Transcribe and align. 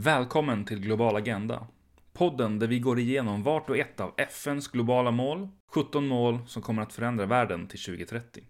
Välkommen 0.00 0.64
till 0.64 0.80
Global 0.80 1.16
Agenda. 1.16 1.66
Podden 2.12 2.58
där 2.58 2.66
vi 2.66 2.78
går 2.78 2.98
igenom 2.98 3.42
vart 3.42 3.70
och 3.70 3.78
ett 3.78 4.00
av 4.00 4.14
FNs 4.16 4.68
globala 4.68 5.10
mål, 5.10 5.48
17 5.66 6.08
mål 6.08 6.38
som 6.46 6.62
kommer 6.62 6.82
att 6.82 6.92
förändra 6.92 7.26
världen 7.26 7.66
till 7.66 7.80
2030. 7.80 8.42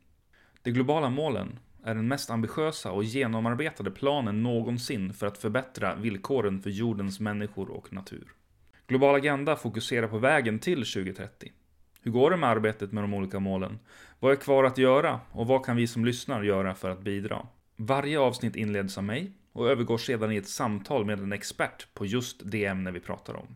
De 0.62 0.70
globala 0.70 1.10
målen 1.10 1.58
är 1.84 1.94
den 1.94 2.08
mest 2.08 2.30
ambitiösa 2.30 2.92
och 2.92 3.04
genomarbetade 3.04 3.90
planen 3.90 4.42
någonsin 4.42 5.12
för 5.12 5.26
att 5.26 5.38
förbättra 5.38 5.94
villkoren 5.94 6.62
för 6.62 6.70
jordens 6.70 7.20
människor 7.20 7.70
och 7.70 7.92
natur. 7.92 8.32
Global 8.86 9.14
Agenda 9.14 9.56
fokuserar 9.56 10.08
på 10.08 10.18
vägen 10.18 10.58
till 10.58 10.84
2030. 10.84 11.52
Hur 12.02 12.10
går 12.10 12.30
det 12.30 12.36
med 12.36 12.50
arbetet 12.50 12.92
med 12.92 13.04
de 13.04 13.14
olika 13.14 13.40
målen? 13.40 13.78
Vad 14.20 14.32
är 14.32 14.36
kvar 14.36 14.64
att 14.64 14.78
göra 14.78 15.20
och 15.32 15.46
vad 15.46 15.64
kan 15.64 15.76
vi 15.76 15.86
som 15.86 16.04
lyssnar 16.04 16.42
göra 16.42 16.74
för 16.74 16.90
att 16.90 17.00
bidra? 17.00 17.46
Varje 17.76 18.18
avsnitt 18.20 18.56
inleds 18.56 18.98
av 18.98 19.04
mig 19.04 19.32
och 19.58 19.70
övergår 19.70 19.98
sedan 19.98 20.32
i 20.32 20.36
ett 20.36 20.48
samtal 20.48 21.04
med 21.04 21.20
en 21.20 21.32
expert 21.32 21.94
på 21.94 22.06
just 22.06 22.40
det 22.44 22.64
ämne 22.64 22.90
vi 22.90 23.00
pratar 23.00 23.34
om. 23.34 23.46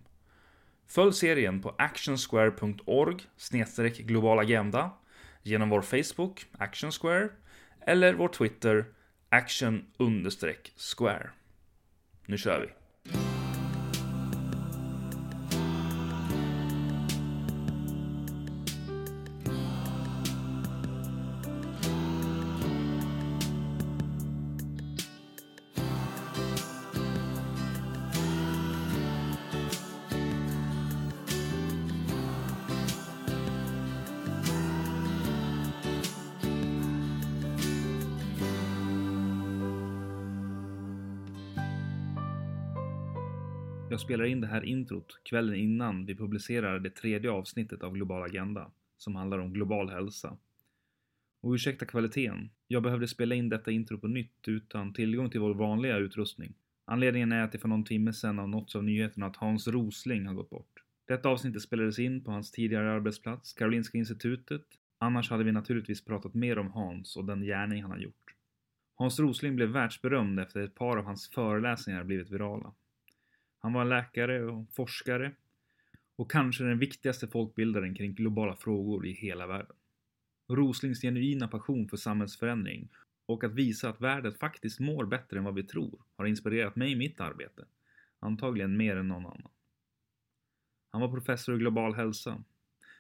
Följ 0.87 1.13
serien 1.13 1.63
på 1.63 1.75
actionsquare.org 1.79 3.17
globalagenda 3.99 4.91
genom 5.43 5.71
vår 5.71 5.83
Facebook, 5.83 6.47
Actionsquare, 6.59 7.29
eller 7.81 8.15
vår 8.15 8.29
Twitter, 8.29 8.85
action-square. 9.29 11.31
Nu 12.27 12.39
kör 12.39 12.61
vi! 12.61 12.82
Spelar 44.03 44.25
in 44.25 44.41
det 44.41 44.47
här 44.47 44.65
introt 44.65 45.21
kvällen 45.23 45.55
innan 45.55 46.07
vi 46.07 46.15
publicerar 46.15 46.79
det 46.79 46.91
tredje 46.91 47.31
avsnittet 47.31 47.83
av 47.83 47.95
Global 47.95 48.23
Agenda, 48.23 48.71
som 48.97 49.17
handlar 49.17 49.39
om 49.39 49.53
global 49.53 49.91
hälsa. 49.91 50.37
Och 51.41 51.53
ursäkta 51.53 51.87
kvaliteten, 51.87 52.51
jag 52.69 52.83
behövde 52.83 53.09
spela 53.09 53.35
in 53.35 53.49
detta 53.49 53.71
intro 53.71 53.99
på 53.99 54.09
nytt 54.09 54.49
utan 54.49 54.93
tillgång 54.93 55.31
till 55.31 55.41
vår 55.41 55.55
vanliga 55.55 55.97
utrustning. 55.97 56.55
Anledningen 56.85 57.33
är 57.33 57.45
att 57.45 57.53
det 57.53 57.59
för 57.59 57.69
någon 57.69 57.85
timme 57.85 58.13
sedan 58.13 58.39
har 58.39 58.47
nåtts 58.47 58.77
av 58.77 58.85
nyheten 58.85 59.23
att 59.23 59.37
Hans 59.37 59.69
Rosling 59.69 60.27
har 60.27 60.35
gått 60.35 60.51
bort. 60.51 60.83
Detta 61.09 61.29
avsnitt 61.29 61.63
spelades 61.63 61.99
in 61.99 62.25
på 62.25 62.31
hans 62.31 62.51
tidigare 62.51 62.93
arbetsplats, 62.93 63.53
Karolinska 63.53 63.99
institutet. 63.99 64.65
Annars 64.99 65.31
hade 65.31 65.45
vi 65.45 65.53
naturligtvis 65.53 66.05
pratat 66.05 66.35
mer 66.35 66.59
om 66.59 66.71
Hans 66.71 67.17
och 67.17 67.25
den 67.25 67.43
gärning 67.43 67.83
han 67.83 67.91
har 67.91 67.99
gjort. 67.99 68.35
Hans 68.95 69.21
Rosling 69.21 69.57
blev 69.57 69.69
världsberömd 69.69 70.41
efter 70.41 70.61
ett 70.61 70.75
par 70.75 70.97
av 70.97 71.05
hans 71.05 71.29
föreläsningar 71.29 72.05
blivit 72.05 72.31
virala. 72.31 72.73
Han 73.63 73.73
var 73.73 73.85
läkare 73.85 74.45
och 74.45 74.67
forskare 74.73 75.33
och 76.17 76.31
kanske 76.31 76.65
den 76.65 76.79
viktigaste 76.79 77.29
folkbildaren 77.29 77.95
kring 77.95 78.15
globala 78.15 78.57
frågor 78.57 79.07
i 79.07 79.13
hela 79.13 79.47
världen. 79.47 79.77
Roslings 80.49 81.01
genuina 81.01 81.49
passion 81.49 81.89
för 81.89 81.97
samhällsförändring 81.97 82.89
och 83.27 83.45
att 83.45 83.55
visa 83.55 83.89
att 83.89 84.01
världen 84.01 84.35
faktiskt 84.35 84.81
mår 84.81 85.07
bättre 85.07 85.39
än 85.39 85.45
vad 85.45 85.55
vi 85.55 85.63
tror 85.63 86.03
har 86.17 86.27
inspirerat 86.27 86.77
mig 86.77 86.93
i 86.93 86.97
mitt 86.97 87.21
arbete, 87.21 87.65
antagligen 88.19 88.77
mer 88.77 88.97
än 88.97 89.09
någon 89.09 89.27
annan. 89.27 89.51
Han 90.91 91.01
var 91.01 91.09
professor 91.09 91.55
i 91.55 91.59
global 91.59 91.95
hälsa, 91.95 92.45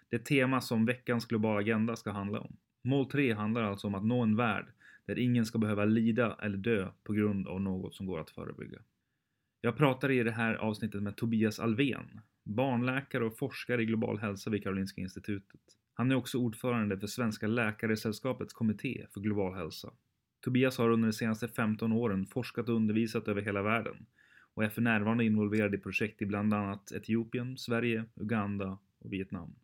det 0.08 0.24
tema 0.24 0.60
som 0.60 0.86
veckans 0.86 1.26
globala 1.26 1.60
agenda 1.60 1.96
ska 1.96 2.10
handla 2.10 2.40
om. 2.40 2.56
Mål 2.82 3.10
3 3.10 3.32
handlar 3.32 3.62
alltså 3.62 3.86
om 3.86 3.94
att 3.94 4.04
nå 4.04 4.22
en 4.22 4.36
värld 4.36 4.66
där 5.06 5.18
ingen 5.18 5.46
ska 5.46 5.58
behöva 5.58 5.84
lida 5.84 6.36
eller 6.42 6.56
dö 6.56 6.88
på 7.04 7.12
grund 7.12 7.48
av 7.48 7.60
något 7.60 7.94
som 7.94 8.06
går 8.06 8.20
att 8.20 8.30
förebygga. 8.30 8.78
Jag 9.64 9.76
pratar 9.76 10.10
i 10.10 10.22
det 10.22 10.30
här 10.30 10.54
avsnittet 10.54 11.02
med 11.02 11.16
Tobias 11.16 11.60
Alven, 11.60 12.20
barnläkare 12.44 13.24
och 13.24 13.38
forskare 13.38 13.82
i 13.82 13.84
global 13.84 14.18
hälsa 14.18 14.50
vid 14.50 14.62
Karolinska 14.62 15.00
institutet. 15.00 15.60
Han 15.94 16.10
är 16.10 16.14
också 16.14 16.38
ordförande 16.38 16.98
för 16.98 17.06
Svenska 17.06 17.46
Läkaresällskapets 17.46 18.52
kommitté 18.52 19.06
för 19.14 19.20
global 19.20 19.54
hälsa. 19.54 19.92
Tobias 20.40 20.78
har 20.78 20.90
under 20.90 21.08
de 21.08 21.12
senaste 21.12 21.48
15 21.48 21.92
åren 21.92 22.26
forskat 22.26 22.68
och 22.68 22.74
undervisat 22.76 23.28
över 23.28 23.42
hela 23.42 23.62
världen 23.62 24.06
och 24.54 24.64
är 24.64 24.68
för 24.68 24.82
närvarande 24.82 25.24
involverad 25.24 25.74
i 25.74 25.78
projekt 25.78 26.22
i 26.22 26.26
bland 26.26 26.54
annat 26.54 26.92
Etiopien, 26.92 27.58
Sverige, 27.58 28.04
Uganda 28.16 28.78
och 28.98 29.12
Vietnam. 29.12 29.54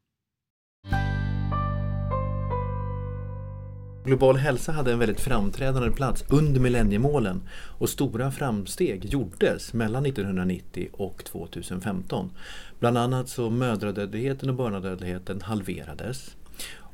Global 4.09 4.37
hälsa 4.37 4.73
hade 4.73 4.93
en 4.93 4.99
väldigt 4.99 5.21
framträdande 5.21 5.91
plats 5.91 6.25
under 6.29 6.61
millenniemålen 6.61 7.43
och 7.79 7.89
stora 7.89 8.31
framsteg 8.31 9.05
gjordes 9.05 9.73
mellan 9.73 10.07
1990 10.07 10.89
och 10.93 11.25
2015. 11.25 12.31
Bland 12.79 12.99
annat 12.99 13.29
så 13.29 13.51
mödradödligheten 13.51 14.49
och 14.49 14.55
barnadödligheten 14.55 15.41
halverades 15.43 16.37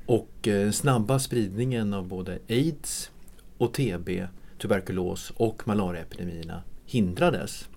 och 0.06 0.48
eh, 0.48 0.70
snabba 0.70 1.18
spridningen 1.18 1.94
av 1.94 2.08
både 2.08 2.38
aids 2.48 3.10
och 3.58 3.72
TB, 3.74 4.26
tuberkulos 4.62 5.32
och 5.36 5.68
malariaepidemierna 5.68 6.62
hindrades. 6.86 7.68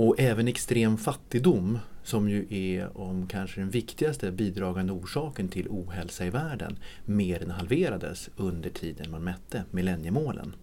Och 0.00 0.20
även 0.20 0.48
extrem 0.48 0.96
fattigdom 0.96 1.78
som 2.02 2.28
ju 2.28 2.46
är 2.50 2.98
om 2.98 3.26
kanske 3.26 3.60
den 3.60 3.70
viktigaste 3.70 4.32
bidragande 4.32 4.92
orsaken 4.92 5.48
till 5.48 5.68
ohälsa 5.68 6.26
i 6.26 6.30
världen, 6.30 6.78
mer 7.04 7.42
än 7.42 7.50
halverades 7.50 8.30
under 8.36 8.70
tiden 8.70 9.10
man 9.10 9.24
mätte 9.24 9.64
millenniemålen. 9.70 10.54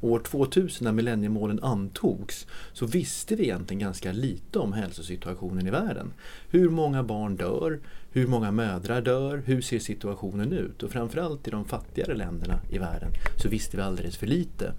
År 0.00 0.18
2000 0.18 0.84
när 0.84 0.92
millenniemålen 0.92 1.62
antogs 1.62 2.46
så 2.72 2.86
visste 2.86 3.36
vi 3.36 3.44
egentligen 3.44 3.80
ganska 3.80 4.12
lite 4.12 4.58
om 4.58 4.72
hälsosituationen 4.72 5.66
i 5.66 5.70
världen. 5.70 6.12
Hur 6.50 6.70
många 6.70 7.02
barn 7.02 7.36
dör? 7.36 7.80
Hur 8.12 8.26
många 8.26 8.50
mödrar 8.50 9.02
dör? 9.02 9.42
Hur 9.46 9.60
ser 9.60 9.78
situationen 9.78 10.52
ut? 10.52 10.82
Och 10.82 10.90
framförallt 10.90 11.48
i 11.48 11.50
de 11.50 11.64
fattigare 11.64 12.14
länderna 12.14 12.60
i 12.70 12.78
världen 12.78 13.10
så 13.42 13.48
visste 13.48 13.76
vi 13.76 13.82
alldeles 13.82 14.16
för 14.16 14.26
lite. 14.26 14.72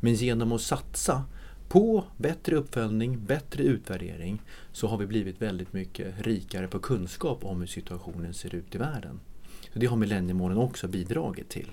Men 0.00 0.14
genom 0.14 0.52
att 0.52 0.60
satsa 0.60 1.24
på 1.70 2.04
bättre 2.16 2.56
uppföljning, 2.56 3.24
bättre 3.24 3.62
utvärdering 3.62 4.42
så 4.72 4.86
har 4.86 4.96
vi 4.96 5.06
blivit 5.06 5.42
väldigt 5.42 5.72
mycket 5.72 6.26
rikare 6.26 6.68
på 6.68 6.78
kunskap 6.78 7.44
om 7.44 7.60
hur 7.60 7.66
situationen 7.66 8.34
ser 8.34 8.54
ut 8.54 8.74
i 8.74 8.78
världen. 8.78 9.20
Så 9.72 9.78
Det 9.78 9.86
har 9.86 9.96
millenniemålen 9.96 10.58
också 10.58 10.88
bidragit 10.88 11.48
till. 11.48 11.70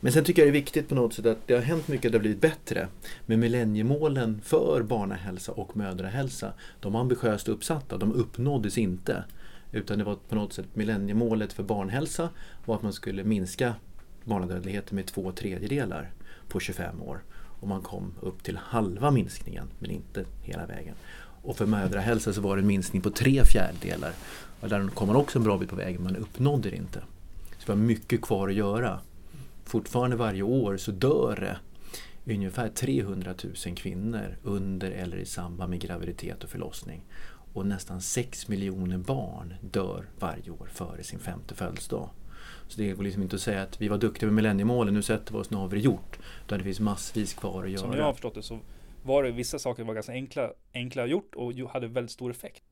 Men 0.00 0.12
sen 0.12 0.24
tycker 0.24 0.42
jag 0.42 0.46
det 0.46 0.50
är 0.50 0.60
viktigt 0.60 0.88
på 0.88 0.94
något 0.94 1.14
sätt 1.14 1.26
att 1.26 1.46
det 1.46 1.54
har 1.54 1.60
hänt 1.60 1.88
mycket, 1.88 2.12
det 2.12 2.18
har 2.18 2.20
blivit 2.20 2.40
bättre. 2.40 2.88
Men 3.26 3.40
millenniemålen 3.40 4.40
för 4.44 4.82
barnahälsa 4.82 5.52
och 5.52 5.76
mödrahälsa, 5.76 6.52
de 6.80 6.92
var 6.92 7.00
ambitiöst 7.00 7.48
uppsatta, 7.48 7.96
de 7.96 8.12
uppnåddes 8.12 8.78
inte. 8.78 9.24
Utan 9.72 9.98
det 9.98 10.04
var 10.04 10.16
på 10.28 10.34
något 10.34 10.52
sätt 10.52 10.76
millenniemålet 10.76 11.52
för 11.52 11.62
barnhälsa 11.62 12.28
var 12.64 12.74
att 12.74 12.82
man 12.82 12.92
skulle 12.92 13.24
minska 13.24 13.74
barnadödligheten 14.24 14.96
med 14.96 15.06
två 15.06 15.32
tredjedelar 15.32 16.10
på 16.48 16.60
25 16.60 17.02
år 17.02 17.22
och 17.60 17.68
man 17.68 17.82
kom 17.82 18.14
upp 18.20 18.42
till 18.42 18.56
halva 18.56 19.10
minskningen 19.10 19.68
men 19.78 19.90
inte 19.90 20.24
hela 20.42 20.66
vägen. 20.66 20.94
Och 21.42 21.56
för 21.56 21.66
mödrahälsa 21.66 22.32
så 22.32 22.40
var 22.40 22.56
det 22.56 22.62
en 22.62 22.66
minskning 22.66 23.02
på 23.02 23.10
tre 23.10 23.44
fjärdedelar. 23.44 24.12
Och 24.60 24.68
där 24.68 24.88
kom 24.88 25.06
man 25.06 25.16
också 25.16 25.38
en 25.38 25.44
bra 25.44 25.58
bit 25.58 25.70
på 25.70 25.76
vägen 25.76 26.02
men 26.02 26.16
uppnådde 26.16 26.70
det 26.70 26.76
inte. 26.76 27.00
Så 27.58 27.66
det 27.66 27.68
var 27.68 27.76
mycket 27.76 28.22
kvar 28.22 28.48
att 28.48 28.54
göra. 28.54 29.00
Fortfarande 29.64 30.16
varje 30.16 30.42
år 30.42 30.76
så 30.76 30.90
dör 30.90 31.58
det 32.24 32.34
ungefär 32.34 32.68
300 32.68 33.34
000 33.66 33.76
kvinnor 33.76 34.36
under 34.42 34.90
eller 34.90 35.16
i 35.16 35.24
samband 35.24 35.70
med 35.70 35.80
graviditet 35.80 36.44
och 36.44 36.50
förlossning. 36.50 37.02
Och 37.52 37.66
nästan 37.66 38.00
6 38.00 38.48
miljoner 38.48 38.98
barn 38.98 39.54
dör 39.60 40.04
varje 40.18 40.50
år 40.50 40.68
före 40.72 41.02
sin 41.02 41.18
femte 41.18 41.54
födelsedag. 41.54 42.10
Så 42.68 42.80
det 42.80 42.92
går 42.92 43.02
liksom 43.02 43.22
inte 43.22 43.36
att 43.36 43.42
säga 43.42 43.62
att 43.62 43.80
vi 43.80 43.88
var 43.88 43.98
duktiga 43.98 44.26
med 44.26 44.34
millenniemålen, 44.34 44.94
nu 44.94 45.02
sätter 45.02 45.32
vi 45.32 45.38
oss, 45.38 45.50
nu 45.50 45.56
har 45.56 45.68
vi 45.68 45.76
det 45.76 45.82
gjort. 45.82 46.18
Utan 46.46 46.58
det 46.58 46.64
finns 46.64 46.80
massvis 46.80 47.34
kvar 47.34 47.64
att 47.64 47.70
göra. 47.70 47.80
Som 47.80 47.92
jag 47.92 48.04
har 48.04 48.12
förstått 48.12 48.34
det 48.34 48.42
så 48.42 48.58
var 49.02 49.22
det 49.22 49.30
vissa 49.30 49.58
saker 49.58 49.84
var 49.84 49.94
ganska 49.94 50.12
enkla, 50.12 50.50
enkla 50.74 51.06
gjort 51.06 51.34
och 51.34 51.52
hade 51.52 51.88
väldigt 51.88 52.10
stor 52.10 52.30
effekt. 52.30 52.62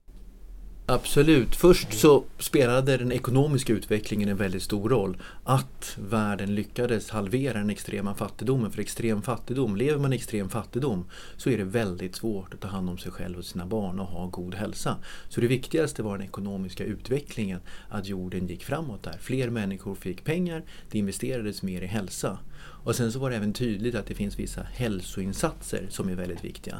Absolut. 0.86 1.56
Först 1.56 1.92
så 1.92 2.24
spelade 2.38 2.96
den 2.96 3.12
ekonomiska 3.12 3.72
utvecklingen 3.72 4.28
en 4.28 4.36
väldigt 4.36 4.62
stor 4.62 4.88
roll. 4.88 5.16
Att 5.44 5.98
världen 5.98 6.54
lyckades 6.54 7.10
halvera 7.10 7.58
den 7.58 7.70
extrema 7.70 8.14
fattigdomen. 8.14 8.70
För 8.70 8.80
extrem 8.80 9.22
fattigdom, 9.22 9.76
lever 9.76 9.98
man 9.98 10.12
i 10.12 10.16
extrem 10.16 10.48
fattigdom 10.48 11.04
så 11.36 11.50
är 11.50 11.58
det 11.58 11.64
väldigt 11.64 12.16
svårt 12.16 12.54
att 12.54 12.60
ta 12.60 12.68
hand 12.68 12.90
om 12.90 12.98
sig 12.98 13.12
själv 13.12 13.38
och 13.38 13.44
sina 13.44 13.66
barn 13.66 14.00
och 14.00 14.06
ha 14.06 14.26
god 14.26 14.54
hälsa. 14.54 14.96
Så 15.28 15.40
det 15.40 15.46
viktigaste 15.46 16.02
var 16.02 16.18
den 16.18 16.26
ekonomiska 16.26 16.84
utvecklingen. 16.84 17.60
Att 17.88 18.06
jorden 18.06 18.46
gick 18.46 18.64
framåt 18.64 19.02
där. 19.02 19.18
Fler 19.20 19.50
människor 19.50 19.94
fick 19.94 20.24
pengar, 20.24 20.62
det 20.90 20.98
investerades 20.98 21.62
mer 21.62 21.82
i 21.82 21.86
hälsa. 21.86 22.38
Och 22.84 22.96
sen 22.96 23.12
så 23.12 23.18
var 23.18 23.30
det 23.30 23.36
även 23.36 23.52
tydligt 23.52 23.94
att 23.94 24.06
det 24.06 24.14
finns 24.14 24.38
vissa 24.38 24.62
hälsoinsatser 24.62 25.86
som 25.90 26.08
är 26.08 26.14
väldigt 26.14 26.44
viktiga. 26.44 26.76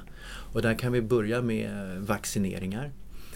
Och 0.52 0.62
där 0.62 0.74
kan 0.74 0.92
vi 0.92 1.02
börja 1.02 1.42
med 1.42 1.98
vaccineringar. 2.00 2.92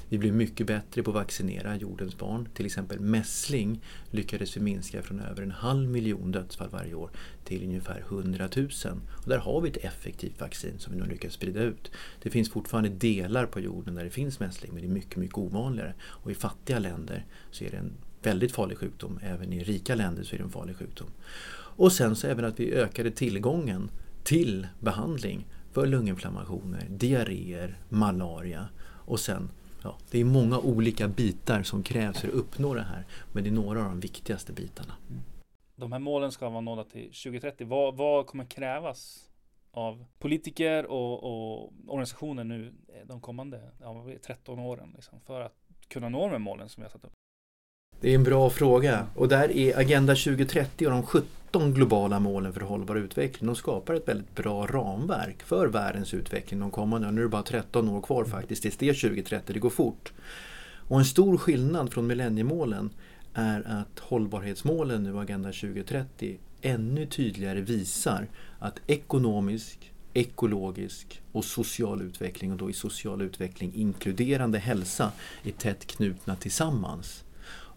Vi 0.08 0.18
blev 0.18 0.34
mycket 0.34 0.66
bättre 0.66 1.02
på 1.02 1.10
att 1.10 1.14
vaccinera 1.14 1.76
jordens 1.76 2.18
barn. 2.18 2.48
Till 2.54 2.66
exempel 2.66 3.00
mässling 3.00 3.82
lyckades 4.10 4.56
vi 4.56 4.60
minska 4.60 5.02
från 5.02 5.20
över 5.20 5.42
en 5.42 5.50
halv 5.50 5.88
miljon 5.88 6.32
dödsfall 6.32 6.68
varje 6.68 6.94
år 6.94 7.10
till 7.44 7.64
ungefär 7.64 8.00
100 8.08 8.48
000. 8.56 8.68
Och 9.22 9.28
där 9.28 9.38
har 9.38 9.60
vi 9.60 9.68
ett 9.68 9.76
effektivt 9.76 10.40
vaccin 10.40 10.78
som 10.78 10.92
vi 10.92 11.00
nu 11.00 11.06
lyckats 11.06 11.34
sprida 11.34 11.62
ut. 11.62 11.90
Det 12.22 12.30
finns 12.30 12.50
fortfarande 12.50 12.88
delar 12.88 13.46
på 13.46 13.60
jorden 13.60 13.94
där 13.94 14.04
det 14.04 14.10
finns 14.10 14.40
mässling 14.40 14.72
men 14.72 14.82
det 14.82 14.88
är 14.88 14.92
mycket, 14.92 15.16
mycket 15.16 15.38
ovanligare. 15.38 15.94
Och 16.00 16.30
i 16.30 16.34
fattiga 16.34 16.78
länder 16.78 17.26
så 17.50 17.64
är 17.64 17.70
det 17.70 17.76
en 17.76 17.92
väldigt 18.22 18.52
farlig 18.52 18.78
sjukdom. 18.78 19.18
Även 19.22 19.52
i 19.52 19.64
rika 19.64 19.94
länder 19.94 20.22
så 20.22 20.34
är 20.34 20.38
det 20.38 20.44
en 20.44 20.50
farlig 20.50 20.76
sjukdom. 20.76 21.08
Och 21.54 21.92
sen 21.92 22.16
så 22.16 22.26
även 22.26 22.44
att 22.44 22.60
vi 22.60 22.72
ökade 22.72 23.10
tillgången 23.10 23.90
till 24.24 24.66
behandling 24.80 25.46
för 25.72 25.86
lunginflammationer, 25.86 26.86
diarréer, 26.90 27.78
malaria 27.88 28.68
och 28.80 29.20
sen 29.20 29.50
Ja, 29.82 29.96
det 30.10 30.20
är 30.20 30.24
många 30.24 30.58
olika 30.58 31.08
bitar 31.08 31.62
som 31.62 31.82
krävs 31.82 32.20
för 32.20 32.28
att 32.28 32.34
uppnå 32.34 32.74
det 32.74 32.82
här. 32.82 33.06
Men 33.32 33.44
det 33.44 33.50
är 33.50 33.54
några 33.54 33.80
av 33.80 33.84
de 33.84 34.00
viktigaste 34.00 34.52
bitarna. 34.52 34.94
De 35.76 35.92
här 35.92 35.98
målen 35.98 36.32
ska 36.32 36.48
vara 36.48 36.60
nådda 36.60 36.84
till 36.84 37.04
2030. 37.04 37.66
Vad, 37.66 37.96
vad 37.96 38.26
kommer 38.26 38.44
krävas 38.44 39.30
av 39.70 40.04
politiker 40.18 40.86
och, 40.86 41.24
och, 41.24 41.72
organisationer 41.86 42.44
nu 42.44 42.74
de 43.04 43.20
kommande 43.20 43.70
ja, 43.80 44.06
13 44.26 44.58
åren 44.58 44.92
liksom, 44.94 45.20
för 45.20 45.40
att 45.40 45.54
kunna 45.88 46.08
nå 46.08 46.20
de 46.20 46.30
här 46.30 46.38
målen 46.38 46.68
som 46.68 46.80
vi 46.80 46.84
har 46.84 46.90
satt 46.90 47.04
upp? 47.04 47.12
Det 48.00 48.10
är 48.10 48.14
en 48.14 48.24
bra 48.24 48.50
fråga 48.50 49.06
och 49.14 49.28
där 49.28 49.56
är 49.56 49.78
Agenda 49.78 50.14
2030 50.14 50.86
och 50.86 50.92
de 50.92 51.02
17 51.02 51.74
globala 51.74 52.20
målen 52.20 52.52
för 52.52 52.60
hållbar 52.60 52.96
utveckling. 52.96 53.46
De 53.46 53.56
skapar 53.56 53.94
ett 53.94 54.08
väldigt 54.08 54.34
bra 54.34 54.66
ramverk 54.66 55.42
för 55.42 55.66
världens 55.66 56.14
utveckling 56.14 56.60
de 56.60 56.70
kommande. 56.70 57.10
Nu 57.10 57.20
är 57.20 57.22
det 57.22 57.28
bara 57.28 57.42
13 57.42 57.88
år 57.88 58.00
kvar 58.00 58.24
faktiskt 58.24 58.62
tills 58.62 58.76
det 58.76 58.88
är 58.88 58.94
2030, 58.94 59.52
det 59.52 59.58
går 59.58 59.70
fort. 59.70 60.12
Och 60.88 60.98
en 60.98 61.04
stor 61.04 61.36
skillnad 61.36 61.92
från 61.92 62.06
millenniemålen 62.06 62.90
är 63.34 63.66
att 63.66 63.98
hållbarhetsmålen 63.98 65.02
nu, 65.02 65.18
Agenda 65.18 65.48
2030, 65.48 66.38
ännu 66.62 67.06
tydligare 67.06 67.60
visar 67.60 68.26
att 68.58 68.80
ekonomisk, 68.86 69.92
ekologisk 70.14 71.22
och 71.32 71.44
social 71.44 72.02
utveckling 72.02 72.52
och 72.52 72.58
då 72.58 72.70
i 72.70 72.72
social 72.72 73.22
utveckling 73.22 73.72
inkluderande 73.74 74.58
hälsa 74.58 75.12
är 75.44 75.52
tätt 75.52 75.86
knutna 75.86 76.36
tillsammans. 76.36 77.24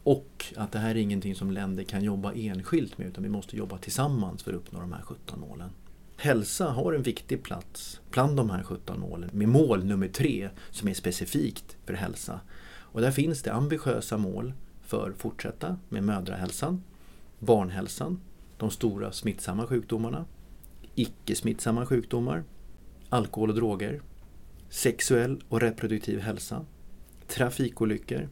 Och 0.03 0.45
att 0.55 0.71
det 0.71 0.79
här 0.79 0.89
är 0.89 0.95
ingenting 0.95 1.35
som 1.35 1.51
länder 1.51 1.83
kan 1.83 2.03
jobba 2.03 2.33
enskilt 2.33 2.97
med 2.97 3.07
utan 3.07 3.23
vi 3.23 3.29
måste 3.29 3.57
jobba 3.57 3.77
tillsammans 3.77 4.43
för 4.43 4.51
att 4.51 4.57
uppnå 4.57 4.79
de 4.79 4.93
här 4.93 5.01
17 5.01 5.39
målen. 5.39 5.69
Hälsa 6.17 6.69
har 6.69 6.93
en 6.93 7.03
viktig 7.03 7.43
plats 7.43 8.01
bland 8.11 8.37
de 8.37 8.49
här 8.49 8.63
17 8.63 8.99
målen 8.99 9.29
med 9.33 9.49
mål 9.49 9.85
nummer 9.85 10.07
tre 10.07 10.49
som 10.69 10.87
är 10.87 10.93
specifikt 10.93 11.77
för 11.85 11.93
hälsa. 11.93 12.39
Och 12.63 13.01
där 13.01 13.11
finns 13.11 13.41
det 13.41 13.53
ambitiösa 13.53 14.17
mål 14.17 14.53
för 14.81 15.13
fortsätta 15.17 15.77
med 15.89 16.03
mödrahälsan, 16.03 16.83
barnhälsan, 17.39 18.19
de 18.57 18.71
stora 18.71 19.11
smittsamma 19.11 19.67
sjukdomarna, 19.67 20.25
icke 20.95 21.35
smittsamma 21.35 21.85
sjukdomar, 21.85 22.43
alkohol 23.09 23.49
och 23.49 23.55
droger, 23.55 24.01
sexuell 24.69 25.43
och 25.49 25.61
reproduktiv 25.61 26.19
hälsa, 26.19 26.65
trafikolyckor, 27.27 28.29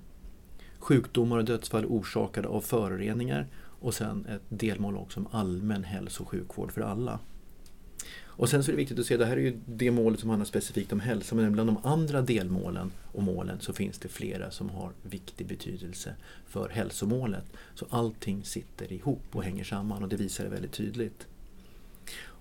sjukdomar 0.79 1.37
och 1.37 1.45
dödsfall 1.45 1.85
orsakade 1.85 2.47
av 2.47 2.61
föroreningar 2.61 3.47
och 3.79 3.93
sen 3.93 4.25
ett 4.25 4.41
delmål 4.49 4.97
också 4.97 5.19
om 5.19 5.27
allmän 5.31 5.83
hälso 5.83 6.23
och 6.23 6.29
sjukvård 6.29 6.71
för 6.71 6.81
alla. 6.81 7.19
Och 8.39 8.49
sen 8.49 8.63
så 8.63 8.71
är 8.71 8.73
det 8.73 8.77
viktigt 8.77 8.99
att 8.99 9.05
se, 9.05 9.17
det 9.17 9.25
här 9.25 9.37
är 9.37 9.41
ju 9.41 9.59
det 9.65 9.91
målet 9.91 10.19
som 10.19 10.29
handlar 10.29 10.45
specifikt 10.45 10.93
om 10.93 10.99
hälsa, 10.99 11.35
men 11.35 11.51
bland 11.51 11.69
de 11.69 11.77
andra 11.83 12.21
delmålen 12.21 12.91
och 13.11 13.23
målen 13.23 13.59
så 13.59 13.73
finns 13.73 13.97
det 13.97 14.07
flera 14.07 14.51
som 14.51 14.69
har 14.69 14.91
viktig 15.03 15.47
betydelse 15.47 16.15
för 16.47 16.69
hälsomålet. 16.69 17.43
Så 17.75 17.85
allting 17.89 18.43
sitter 18.43 18.93
ihop 18.93 19.23
och 19.31 19.43
hänger 19.43 19.63
samman 19.63 20.03
och 20.03 20.09
det 20.09 20.15
visar 20.15 20.43
det 20.43 20.49
väldigt 20.49 20.71
tydligt. 20.71 21.27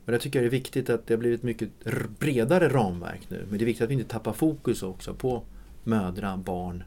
Och 0.08 0.12
jag 0.12 0.20
tycker 0.20 0.38
jag 0.38 0.44
det 0.44 0.56
är 0.56 0.60
viktigt 0.60 0.90
att 0.90 1.06
det 1.06 1.14
har 1.14 1.18
blivit 1.18 1.42
mycket 1.42 1.70
bredare 2.18 2.68
ramverk 2.68 3.30
nu, 3.30 3.46
men 3.48 3.58
det 3.58 3.64
är 3.64 3.66
viktigt 3.66 3.84
att 3.84 3.90
vi 3.90 3.94
inte 3.94 4.10
tappar 4.10 4.32
fokus 4.32 4.82
också 4.82 5.14
på 5.14 5.42
mödra, 5.84 6.36
barn, 6.36 6.84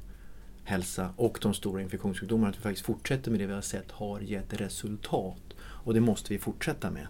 hälsa 0.72 1.14
och 1.16 1.40
de 1.42 1.54
stora 1.54 1.82
infektionssjukdomarna, 1.82 2.50
att 2.50 2.58
vi 2.58 2.62
faktiskt 2.62 2.86
fortsätter 2.86 3.32
med 3.32 3.40
det 3.40 3.46
vi 3.46 3.54
har 3.54 3.62
sett 3.62 3.92
har 3.92 4.20
gett 4.20 4.54
resultat. 4.54 5.42
Och 5.60 5.94
det 5.94 6.02
måste 6.02 6.34
vi 6.34 6.40
fortsätta 6.40 6.92
med. 6.92 7.08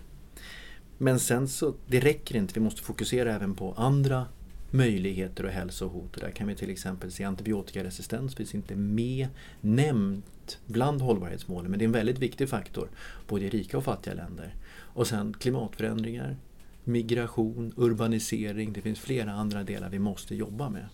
Men 0.98 1.20
sen 1.20 1.48
så, 1.48 1.74
det 1.88 2.00
räcker 2.00 2.36
inte, 2.36 2.54
vi 2.54 2.60
måste 2.60 2.82
fokusera 2.82 3.36
även 3.36 3.56
på 3.56 3.74
andra 3.74 4.26
möjligheter 4.72 5.46
och 5.46 5.52
hälsohot. 5.52 6.16
Och 6.16 6.22
Där 6.22 6.32
kan 6.32 6.48
vi 6.48 6.56
till 6.56 6.70
exempel 6.70 7.12
se 7.12 7.24
antibiotikaresistens, 7.24 8.36
finns 8.36 8.56
inte 8.56 8.76
med 8.76 9.28
nämnt 9.62 10.60
bland 10.66 11.02
hållbarhetsmålen, 11.02 11.72
men 11.72 11.80
det 11.80 11.84
är 11.84 11.88
en 11.88 11.92
väldigt 11.92 12.20
viktig 12.20 12.50
faktor 12.50 12.90
både 13.28 13.46
i 13.46 13.50
rika 13.50 13.78
och 13.78 13.84
fattiga 13.84 14.14
länder. 14.14 14.56
Och 14.94 15.08
sen 15.08 15.34
klimatförändringar, 15.40 16.38
migration, 16.84 17.74
urbanisering, 17.78 18.74
det 18.74 18.82
finns 18.82 19.00
flera 19.00 19.32
andra 19.32 19.64
delar 19.64 19.90
vi 19.90 20.00
måste 20.00 20.36
jobba 20.36 20.70
med. 20.70 20.86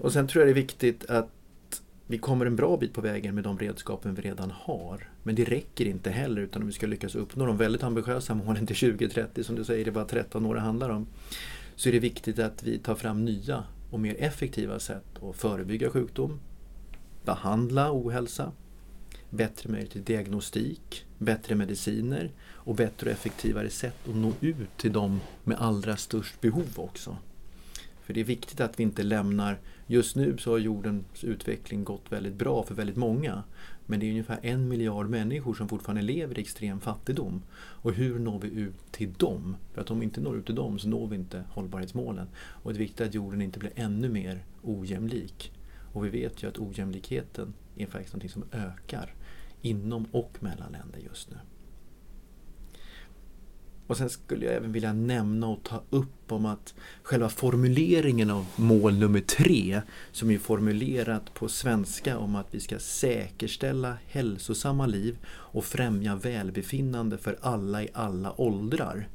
Och 0.00 0.12
sen 0.12 0.28
tror 0.28 0.40
jag 0.40 0.48
det 0.48 0.60
är 0.60 0.62
viktigt 0.62 1.04
att 1.10 1.28
vi 2.06 2.18
kommer 2.18 2.46
en 2.46 2.56
bra 2.56 2.76
bit 2.76 2.94
på 2.94 3.00
vägen 3.00 3.34
med 3.34 3.44
de 3.44 3.58
redskapen 3.58 4.14
vi 4.14 4.22
redan 4.22 4.50
har. 4.50 5.08
Men 5.22 5.34
det 5.34 5.44
räcker 5.44 5.86
inte 5.86 6.10
heller 6.10 6.42
utan 6.42 6.62
om 6.62 6.68
vi 6.68 6.74
ska 6.74 6.86
lyckas 6.86 7.14
uppnå 7.14 7.46
de 7.46 7.56
väldigt 7.56 7.82
ambitiösa 7.82 8.34
målen 8.34 8.66
till 8.66 8.76
2030, 8.76 9.44
som 9.44 9.56
du 9.56 9.64
säger, 9.64 9.84
det 9.84 9.90
är 9.90 9.92
bara 9.92 10.04
13 10.04 10.46
år 10.46 10.54
det 10.54 10.60
handlar 10.60 10.90
om. 10.90 11.06
Så 11.76 11.88
är 11.88 11.92
det 11.92 11.98
viktigt 11.98 12.38
att 12.38 12.62
vi 12.62 12.78
tar 12.78 12.94
fram 12.94 13.24
nya 13.24 13.64
och 13.90 14.00
mer 14.00 14.16
effektiva 14.18 14.78
sätt 14.78 15.22
att 15.22 15.36
förebygga 15.36 15.90
sjukdom, 15.90 16.40
behandla 17.24 17.92
ohälsa, 17.92 18.52
bättre 19.30 19.70
möjlighet 19.70 19.92
till 19.92 20.04
diagnostik, 20.04 21.04
bättre 21.18 21.54
mediciner 21.54 22.30
och 22.42 22.74
bättre 22.74 23.06
och 23.06 23.12
effektivare 23.12 23.70
sätt 23.70 24.08
att 24.08 24.16
nå 24.16 24.32
ut 24.40 24.76
till 24.76 24.92
dem 24.92 25.20
med 25.44 25.58
allra 25.58 25.96
störst 25.96 26.40
behov 26.40 26.72
också. 26.76 27.16
För 28.12 28.14
det 28.14 28.20
är 28.20 28.24
viktigt 28.24 28.60
att 28.60 28.80
vi 28.80 28.82
inte 28.82 29.02
lämnar 29.02 29.58
Just 29.86 30.16
nu 30.16 30.38
så 30.38 30.50
har 30.50 30.58
jordens 30.58 31.24
utveckling 31.24 31.84
gått 31.84 32.12
väldigt 32.12 32.34
bra 32.34 32.62
för 32.62 32.74
väldigt 32.74 32.96
många. 32.96 33.42
Men 33.86 34.00
det 34.00 34.06
är 34.06 34.10
ungefär 34.10 34.38
en 34.42 34.68
miljard 34.68 35.08
människor 35.08 35.54
som 35.54 35.68
fortfarande 35.68 36.02
lever 36.02 36.38
i 36.38 36.40
extrem 36.40 36.80
fattigdom. 36.80 37.42
Och 37.54 37.92
hur 37.92 38.18
når 38.18 38.38
vi 38.38 38.48
ut 38.48 38.92
till 38.92 39.12
dem? 39.12 39.56
För 39.74 39.80
att 39.80 39.90
om 39.90 39.98
vi 39.98 40.04
inte 40.04 40.20
når 40.20 40.36
ut 40.36 40.46
till 40.46 40.54
dem 40.54 40.78
så 40.78 40.88
når 40.88 41.06
vi 41.06 41.16
inte 41.16 41.44
hållbarhetsmålen. 41.50 42.26
Och 42.36 42.72
det 42.72 42.76
är 42.76 42.78
viktigt 42.78 43.06
att 43.06 43.14
jorden 43.14 43.42
inte 43.42 43.58
blir 43.58 43.72
ännu 43.74 44.08
mer 44.08 44.44
ojämlik. 44.62 45.52
Och 45.92 46.04
vi 46.04 46.08
vet 46.08 46.42
ju 46.42 46.48
att 46.48 46.58
ojämlikheten 46.58 47.54
är 47.76 47.86
faktiskt 47.86 48.14
något 48.14 48.30
som 48.30 48.44
ökar 48.52 49.14
inom 49.62 50.06
och 50.12 50.36
mellan 50.40 50.72
länder 50.72 51.00
just 51.08 51.30
nu. 51.30 51.36
Och 53.86 53.96
sen 53.96 54.10
skulle 54.10 54.46
jag 54.46 54.54
även 54.54 54.72
vilja 54.72 54.92
nämna 54.92 55.46
och 55.46 55.62
ta 55.62 55.82
upp 55.90 56.32
om 56.32 56.46
att 56.46 56.74
själva 57.02 57.28
formuleringen 57.28 58.30
av 58.30 58.46
mål 58.56 58.98
nummer 58.98 59.20
tre, 59.20 59.82
som 60.12 60.30
är 60.30 60.38
formulerat 60.38 61.34
på 61.34 61.48
svenska 61.48 62.18
om 62.18 62.36
att 62.36 62.54
vi 62.54 62.60
ska 62.60 62.78
säkerställa 62.78 63.96
hälsosamma 64.06 64.86
liv 64.86 65.18
och 65.28 65.64
främja 65.64 66.16
välbefinnande 66.16 67.18
för 67.18 67.38
alla 67.40 67.82
i 67.82 67.88
alla 67.92 68.40
åldrar. 68.40 69.08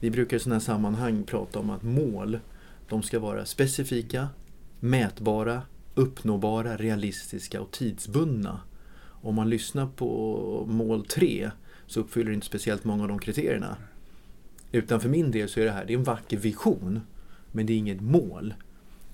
Vi 0.00 0.10
brukar 0.10 0.36
i 0.36 0.40
sådana 0.40 0.54
här 0.54 0.60
sammanhang 0.60 1.24
prata 1.24 1.58
om 1.58 1.70
att 1.70 1.82
mål, 1.82 2.38
de 2.88 3.02
ska 3.02 3.18
vara 3.18 3.44
specifika, 3.44 4.28
mätbara, 4.80 5.62
uppnåbara, 5.94 6.76
realistiska 6.76 7.60
och 7.60 7.70
tidsbundna. 7.70 8.60
Om 9.22 9.34
man 9.34 9.50
lyssnar 9.50 9.86
på 9.86 10.66
mål 10.68 11.06
3 11.06 11.50
så 11.90 12.00
uppfyller 12.00 12.30
det 12.30 12.34
inte 12.34 12.46
speciellt 12.46 12.84
många 12.84 13.02
av 13.02 13.08
de 13.08 13.18
kriterierna. 13.18 13.76
Utan 14.72 15.00
för 15.00 15.08
min 15.08 15.30
del 15.30 15.48
så 15.48 15.60
är 15.60 15.64
det 15.64 15.70
här 15.70 15.84
det 15.84 15.92
är 15.92 15.98
en 15.98 16.04
vacker 16.04 16.36
vision, 16.36 17.00
men 17.52 17.66
det 17.66 17.72
är 17.72 17.76
inget 17.76 18.00
mål. 18.00 18.54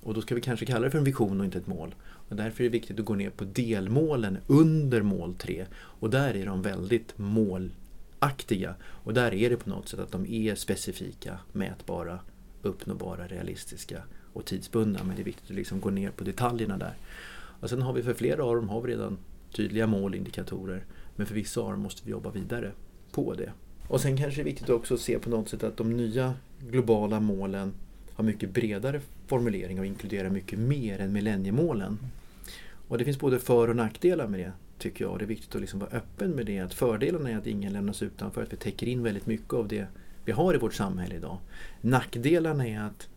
Och 0.02 0.14
då 0.14 0.23
ska 0.23 0.35
vi 0.35 0.40
kanske 0.40 0.66
kalla 0.66 0.85
det 0.85 0.90
för 0.90 0.99
en 0.99 1.04
vision 1.04 1.40
och 1.40 1.45
inte 1.45 1.59
ett 1.59 1.66
mål. 1.66 1.95
Och 2.04 2.37
därför 2.37 2.64
är 2.64 2.68
det 2.68 2.73
viktigt 2.73 2.99
att 3.00 3.04
gå 3.04 3.14
ner 3.14 3.30
på 3.30 3.45
delmålen 3.45 4.38
under 4.47 5.02
mål 5.02 5.35
3. 5.35 5.66
Och 5.75 6.11
där 6.11 6.37
är 6.37 6.47
de 6.47 6.62
väldigt 6.62 7.18
målaktiga. 7.18 8.75
Och 8.83 9.14
där 9.14 9.35
är 9.35 9.50
det 9.50 9.56
på 9.56 9.71
något 9.71 9.88
sätt 9.88 10.00
att 10.00 10.12
de 10.12 10.26
är 10.26 10.54
specifika, 10.54 11.38
mätbara, 11.52 12.18
uppnåbara, 12.62 13.26
realistiska 13.26 14.02
och 14.33 14.45
tidsbundna 14.45 15.04
men 15.04 15.16
det 15.16 15.23
är 15.23 15.25
viktigt 15.25 15.50
att 15.50 15.56
liksom 15.56 15.80
gå 15.80 15.90
ner 15.90 16.11
på 16.11 16.25
detaljerna 16.25 16.78
där. 16.78 16.95
Och 17.61 17.71
sen 17.71 17.83
har 17.83 17.92
vi 17.92 18.02
för 18.02 18.14
flera 18.14 18.45
av 18.45 18.56
dem 18.56 18.68
har 18.68 18.80
vi 18.80 18.92
redan 18.92 19.18
tydliga 19.52 19.87
målindikatorer 19.87 20.85
men 21.16 21.26
för 21.26 21.35
vissa 21.35 21.61
av 21.61 21.70
dem 21.70 21.80
måste 21.80 22.02
vi 22.04 22.11
jobba 22.11 22.30
vidare 22.30 22.73
på 23.12 23.35
det. 23.35 23.52
Och 23.88 24.00
sen 24.00 24.16
kanske 24.16 24.40
det 24.40 24.42
är 24.42 24.52
viktigt 24.52 24.70
också 24.70 24.94
att 24.94 25.00
se 25.00 25.18
på 25.18 25.30
något 25.30 25.49
sätt 25.49 25.64
att 25.64 25.76
de 25.76 25.96
nya 25.96 26.35
globala 26.70 27.20
målen 27.20 27.75
har 28.14 28.25
mycket 28.25 28.50
bredare 28.50 29.00
formuleringar 29.26 29.80
och 29.80 29.87
inkluderar 29.87 30.30
mycket 30.30 30.58
mer 30.58 31.00
än 31.00 31.12
millenniemålen. 31.12 31.99
Och 32.88 32.99
det 32.99 33.04
finns 33.04 33.18
både 33.18 33.38
för 33.38 33.68
och 33.68 33.76
nackdelar 33.76 34.28
med 34.28 34.40
det 34.40 34.52
tycker 34.78 35.04
jag. 35.04 35.12
Och 35.12 35.18
det 35.18 35.25
är 35.25 35.26
viktigt 35.26 35.54
att 35.54 35.61
liksom 35.61 35.80
vara 35.80 35.90
öppen 35.90 36.30
med 36.30 36.46
det. 36.46 36.58
Att 36.58 36.75
fördelarna 36.75 37.30
är 37.30 37.37
att 37.37 37.46
ingen 37.46 37.73
lämnas 37.73 38.02
utanför, 38.02 38.42
att 38.42 38.52
vi 38.52 38.56
täcker 38.56 38.88
in 38.88 39.02
väldigt 39.02 39.26
mycket 39.26 39.52
av 39.52 39.68
det 39.68 39.87
vi 40.25 40.32
har 40.32 40.54
i 40.54 40.58
vårt 40.58 40.75
samhälle 40.75 41.14
idag. 41.14 41.38
Nackdelarna 41.80 42.66
är 42.66 42.80
att 42.80 43.08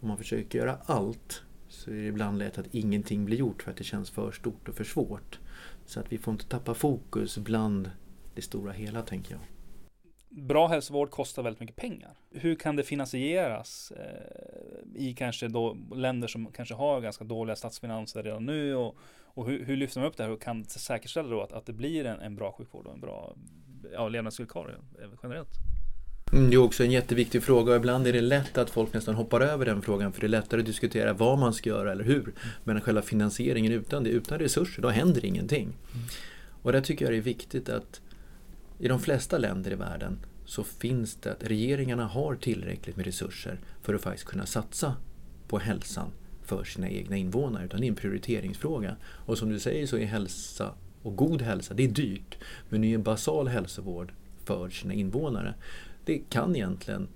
om 0.00 0.08
man 0.08 0.16
försöker 0.16 0.58
göra 0.58 0.76
allt 0.86 1.42
så 1.68 1.90
är 1.90 1.94
det 1.94 2.06
ibland 2.06 2.38
lätt 2.38 2.58
att 2.58 2.74
ingenting 2.74 3.24
blir 3.24 3.36
gjort 3.36 3.62
för 3.62 3.70
att 3.70 3.76
det 3.76 3.84
känns 3.84 4.10
för 4.10 4.32
stort 4.32 4.68
och 4.68 4.74
för 4.74 4.84
svårt. 4.84 5.38
Så 5.84 6.00
att 6.00 6.12
vi 6.12 6.18
får 6.18 6.32
inte 6.32 6.48
tappa 6.48 6.74
fokus 6.74 7.38
bland 7.38 7.90
det 8.34 8.42
stora 8.42 8.72
hela 8.72 9.02
tänker 9.02 9.32
jag. 9.32 9.40
Bra 10.46 10.68
hälsovård 10.68 11.10
kostar 11.10 11.42
väldigt 11.42 11.60
mycket 11.60 11.76
pengar. 11.76 12.18
Hur 12.30 12.54
kan 12.54 12.76
det 12.76 12.82
finansieras 12.82 13.92
eh, 13.96 15.00
i 15.00 15.14
kanske 15.14 15.48
då 15.48 15.76
länder 15.94 16.28
som 16.28 16.52
kanske 16.52 16.74
har 16.74 17.00
ganska 17.00 17.24
dåliga 17.24 17.56
statsfinanser 17.56 18.22
redan 18.22 18.46
nu 18.46 18.74
och, 18.74 18.96
och 19.24 19.46
hur, 19.46 19.64
hur, 19.64 19.76
lyfter 19.76 20.00
man 20.00 20.08
upp 20.08 20.16
det 20.16 20.22
här 20.22 20.30
och 20.30 20.42
kan 20.42 20.64
säkerställa 20.64 21.28
då 21.28 21.42
att, 21.42 21.52
att 21.52 21.66
det 21.66 21.72
blir 21.72 22.04
en, 22.04 22.20
en 22.20 22.36
bra 22.36 22.52
sjukvård 22.52 22.86
och 22.86 22.94
en 22.94 23.00
bra 23.00 23.36
ja, 23.92 24.08
levnadsvillkor 24.08 24.80
generellt? 25.22 25.58
Mm, 26.34 26.50
det 26.50 26.56
är 26.56 26.58
också 26.58 26.84
en 26.84 26.90
jätteviktig 26.90 27.42
fråga 27.42 27.72
och 27.72 27.76
ibland 27.76 28.06
är 28.06 28.12
det 28.12 28.20
lätt 28.20 28.58
att 28.58 28.70
folk 28.70 28.92
nästan 28.92 29.14
hoppar 29.14 29.40
över 29.40 29.66
den 29.66 29.82
frågan 29.82 30.12
för 30.12 30.20
det 30.20 30.26
är 30.26 30.28
lättare 30.28 30.60
att 30.60 30.66
diskutera 30.66 31.12
vad 31.12 31.38
man 31.38 31.54
ska 31.54 31.70
göra 31.70 31.92
eller 31.92 32.04
hur. 32.04 32.34
Men 32.64 32.80
själva 32.80 33.02
finansieringen 33.02 33.72
utan 33.72 34.04
det, 34.04 34.10
utan 34.10 34.38
resurser, 34.38 34.82
då 34.82 34.88
händer 34.88 35.24
ingenting. 35.24 35.62
Mm. 35.62 36.06
Och 36.62 36.72
där 36.72 36.80
tycker 36.80 37.04
jag 37.04 37.12
det 37.12 37.16
är 37.16 37.22
viktigt 37.22 37.68
att 37.68 38.00
i 38.78 38.88
de 38.88 39.00
flesta 39.00 39.38
länder 39.38 39.70
i 39.70 39.74
världen 39.74 40.18
så 40.44 40.64
finns 40.64 41.14
det 41.14 41.32
att 41.32 41.44
regeringarna 41.44 42.06
har 42.06 42.34
tillräckligt 42.34 42.96
med 42.96 43.06
resurser 43.06 43.60
för 43.82 43.94
att 43.94 44.02
faktiskt 44.02 44.26
kunna 44.26 44.46
satsa 44.46 44.96
på 45.48 45.58
hälsan 45.58 46.10
för 46.44 46.64
sina 46.64 46.88
egna 46.88 47.16
invånare. 47.16 47.64
Utan 47.64 47.80
det 47.80 47.86
är 47.86 47.88
en 47.88 47.94
prioriteringsfråga. 47.94 48.96
Och 49.02 49.38
som 49.38 49.50
du 49.50 49.58
säger 49.58 49.86
så 49.86 49.96
är 49.96 50.06
hälsa 50.06 50.74
och 51.02 51.16
god 51.16 51.42
hälsa, 51.42 51.74
det 51.74 51.84
är 51.84 51.88
dyrt. 51.88 52.38
Men 52.68 52.80
det 52.80 52.86
är 52.86 52.94
en 52.94 53.02
basal 53.02 53.48
hälsovård 53.48 54.12
för 54.44 54.70
sina 54.70 54.94
invånare. 54.94 55.54
Det 56.04 56.18
kan 56.18 56.56
egentligen 56.56 57.08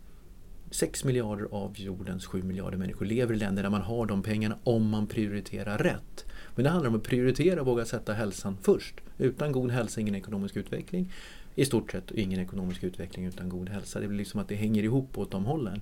6 0.71 1.05
miljarder 1.05 1.49
av 1.51 1.81
jordens 1.81 2.27
7 2.27 2.43
miljarder 2.43 2.79
människor 2.79 3.07
lever 3.07 3.35
i 3.35 3.37
länder 3.37 3.63
där 3.63 3.71
man 3.71 3.83
har 3.83 4.07
de 4.07 4.23
pengarna 4.23 4.59
om 4.65 4.91
man 4.91 5.07
prioriterar 5.07 5.79
rätt. 5.79 6.25
Men 6.55 6.65
det 6.65 6.71
handlar 6.71 6.89
om 6.89 6.97
att 6.97 7.03
prioritera 7.03 7.61
och 7.61 7.67
våga 7.67 7.85
sätta 7.85 8.13
hälsan 8.13 8.57
först. 8.63 8.95
Utan 9.19 9.53
god 9.53 9.71
hälsa 9.71 10.01
ingen 10.01 10.15
ekonomisk 10.15 10.57
utveckling. 10.57 11.13
I 11.55 11.65
stort 11.65 11.93
sett 11.93 12.11
ingen 12.11 12.41
ekonomisk 12.41 12.85
utveckling 12.85 13.27
utan 13.27 13.49
god 13.49 13.69
hälsa. 13.69 14.01
Det 14.01 14.09
blir 14.09 14.19
liksom 14.19 14.41
att 14.41 14.49
det 14.49 14.55
hänger 14.55 14.83
ihop 14.83 15.19
åt 15.19 15.31
de 15.31 15.45
hållen. 15.45 15.81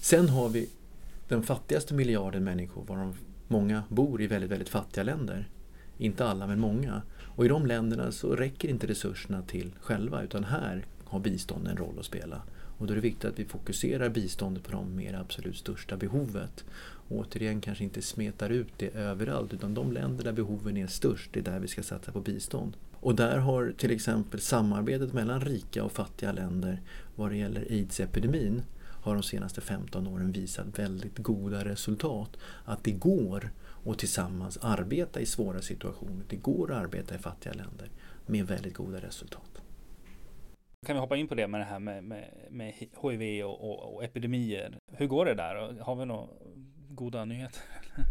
Sen 0.00 0.28
har 0.28 0.48
vi 0.48 0.68
den 1.28 1.42
fattigaste 1.42 1.94
miljarden 1.94 2.44
människor 2.44 2.84
varav 2.84 3.16
många 3.48 3.82
bor 3.88 4.22
i 4.22 4.26
väldigt, 4.26 4.50
väldigt 4.50 4.68
fattiga 4.68 5.04
länder. 5.04 5.48
Inte 5.98 6.26
alla 6.26 6.46
men 6.46 6.60
många. 6.60 7.02
Och 7.36 7.44
i 7.44 7.48
de 7.48 7.66
länderna 7.66 8.12
så 8.12 8.36
räcker 8.36 8.68
inte 8.68 8.86
resurserna 8.86 9.42
till 9.42 9.72
själva 9.80 10.22
utan 10.22 10.44
här 10.44 10.86
har 11.08 11.20
bistånd 11.20 11.68
en 11.68 11.76
roll 11.76 11.98
att 11.98 12.04
spela. 12.04 12.42
Och 12.78 12.86
då 12.86 12.92
är 12.92 12.94
det 12.94 13.00
viktigt 13.00 13.24
att 13.24 13.38
vi 13.38 13.44
fokuserar 13.44 14.08
biståndet 14.08 14.64
på 14.64 14.72
de 14.72 14.96
mer 14.96 15.14
absolut 15.14 15.56
största 15.56 15.96
behovet. 15.96 16.64
Och 17.08 17.16
återigen 17.16 17.60
kanske 17.60 17.84
inte 17.84 18.02
smetar 18.02 18.50
ut 18.50 18.72
det 18.76 18.94
överallt 18.94 19.52
utan 19.52 19.74
de 19.74 19.92
länder 19.92 20.24
där 20.24 20.32
behoven 20.32 20.76
är 20.76 20.86
störst, 20.86 21.30
det 21.32 21.40
är 21.40 21.44
där 21.44 21.60
vi 21.60 21.68
ska 21.68 21.82
satsa 21.82 22.12
på 22.12 22.20
bistånd. 22.20 22.76
Och 23.00 23.14
där 23.14 23.38
har 23.38 23.74
till 23.76 23.90
exempel 23.90 24.40
samarbetet 24.40 25.12
mellan 25.12 25.40
rika 25.40 25.84
och 25.84 25.92
fattiga 25.92 26.32
länder 26.32 26.80
vad 27.16 27.30
det 27.30 27.36
gäller 27.36 27.60
aids-epidemin 27.60 28.62
har 28.80 29.14
de 29.14 29.22
senaste 29.22 29.60
15 29.60 30.06
åren 30.06 30.32
visat 30.32 30.78
väldigt 30.78 31.18
goda 31.18 31.64
resultat. 31.64 32.36
Att 32.64 32.84
det 32.84 32.92
går 32.92 33.50
att 33.86 33.98
tillsammans 33.98 34.58
arbeta 34.60 35.20
i 35.20 35.26
svåra 35.26 35.62
situationer. 35.62 36.24
Det 36.28 36.36
går 36.36 36.72
att 36.72 36.78
arbeta 36.78 37.14
i 37.14 37.18
fattiga 37.18 37.52
länder 37.52 37.90
med 38.26 38.46
väldigt 38.46 38.74
goda 38.74 38.98
resultat. 39.00 39.57
Kan 40.88 40.96
vi 40.96 41.00
hoppa 41.00 41.16
in 41.16 41.28
på 41.28 41.34
det 41.34 41.48
med 41.48 41.60
det 41.60 41.64
här 41.64 41.78
med, 41.78 42.04
med, 42.04 42.24
med 42.50 42.74
HIV 43.02 43.44
och, 43.44 43.70
och, 43.70 43.94
och, 43.94 44.04
epidemier? 44.04 44.78
Hur 44.92 45.06
går 45.06 45.24
det 45.24 45.34
där? 45.34 45.80
Har 45.80 45.96
vi 45.96 46.04
några 46.04 46.26
goda 46.88 47.24
nyheter? 47.24 47.62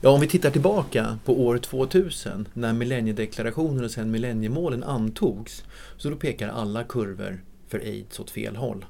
Ja, 0.00 0.10
om 0.10 0.20
vi 0.20 0.28
tittar 0.28 0.50
tillbaka 0.50 1.18
på 1.24 1.46
år 1.46 1.58
2000 1.58 2.48
när 2.52 2.72
millenniedeklarationen 2.72 3.84
och 3.84 3.90
sen 3.90 4.10
millenniemålen 4.10 4.82
antogs 4.82 5.64
så 5.96 6.10
då 6.10 6.16
pekar 6.16 6.48
alla 6.48 6.84
kurvor 6.84 7.44
för 7.68 7.78
aids 7.78 8.20
åt 8.20 8.30
fel 8.30 8.56
håll. 8.56 8.84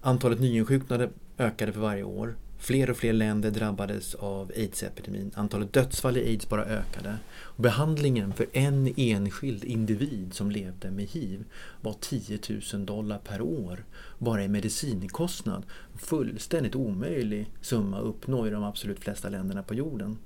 Antalet 0.00 0.40
nyinsjuknade 0.40 1.10
ökade 1.38 1.72
för 1.72 1.80
varje 1.80 2.02
år. 2.02 2.36
Fler 2.60 2.90
och 2.90 2.96
fler 2.96 3.12
länder 3.12 3.50
drabbades 3.50 4.14
av 4.14 4.52
aids-epidemin. 4.56 5.30
Antalet 5.34 5.72
dödsfall 5.72 6.16
i 6.16 6.24
aids 6.26 6.48
bara 6.48 6.64
ökade. 6.64 7.16
Och 7.32 7.62
behandlingen 7.62 8.32
för 8.32 8.46
en 8.52 8.94
enskild 8.96 9.64
individ 9.64 10.34
som 10.34 10.50
levde 10.50 10.90
med 10.90 11.06
hiv 11.06 11.44
var 11.80 11.96
10 12.00 12.38
000 12.72 12.86
dollar 12.86 13.18
per 13.18 13.40
år 13.40 13.84
bara 14.18 14.44
i 14.44 14.48
medicinkostnad. 14.48 15.62
Fullständigt 15.96 16.74
omöjlig 16.74 17.50
summa 17.60 17.98
att 17.98 18.04
uppnå 18.04 18.46
i 18.46 18.50
de 18.50 18.64
absolut 18.64 19.00
flesta 19.00 19.28
länderna 19.28 19.62
på 19.62 19.74
jorden. 19.74 20.18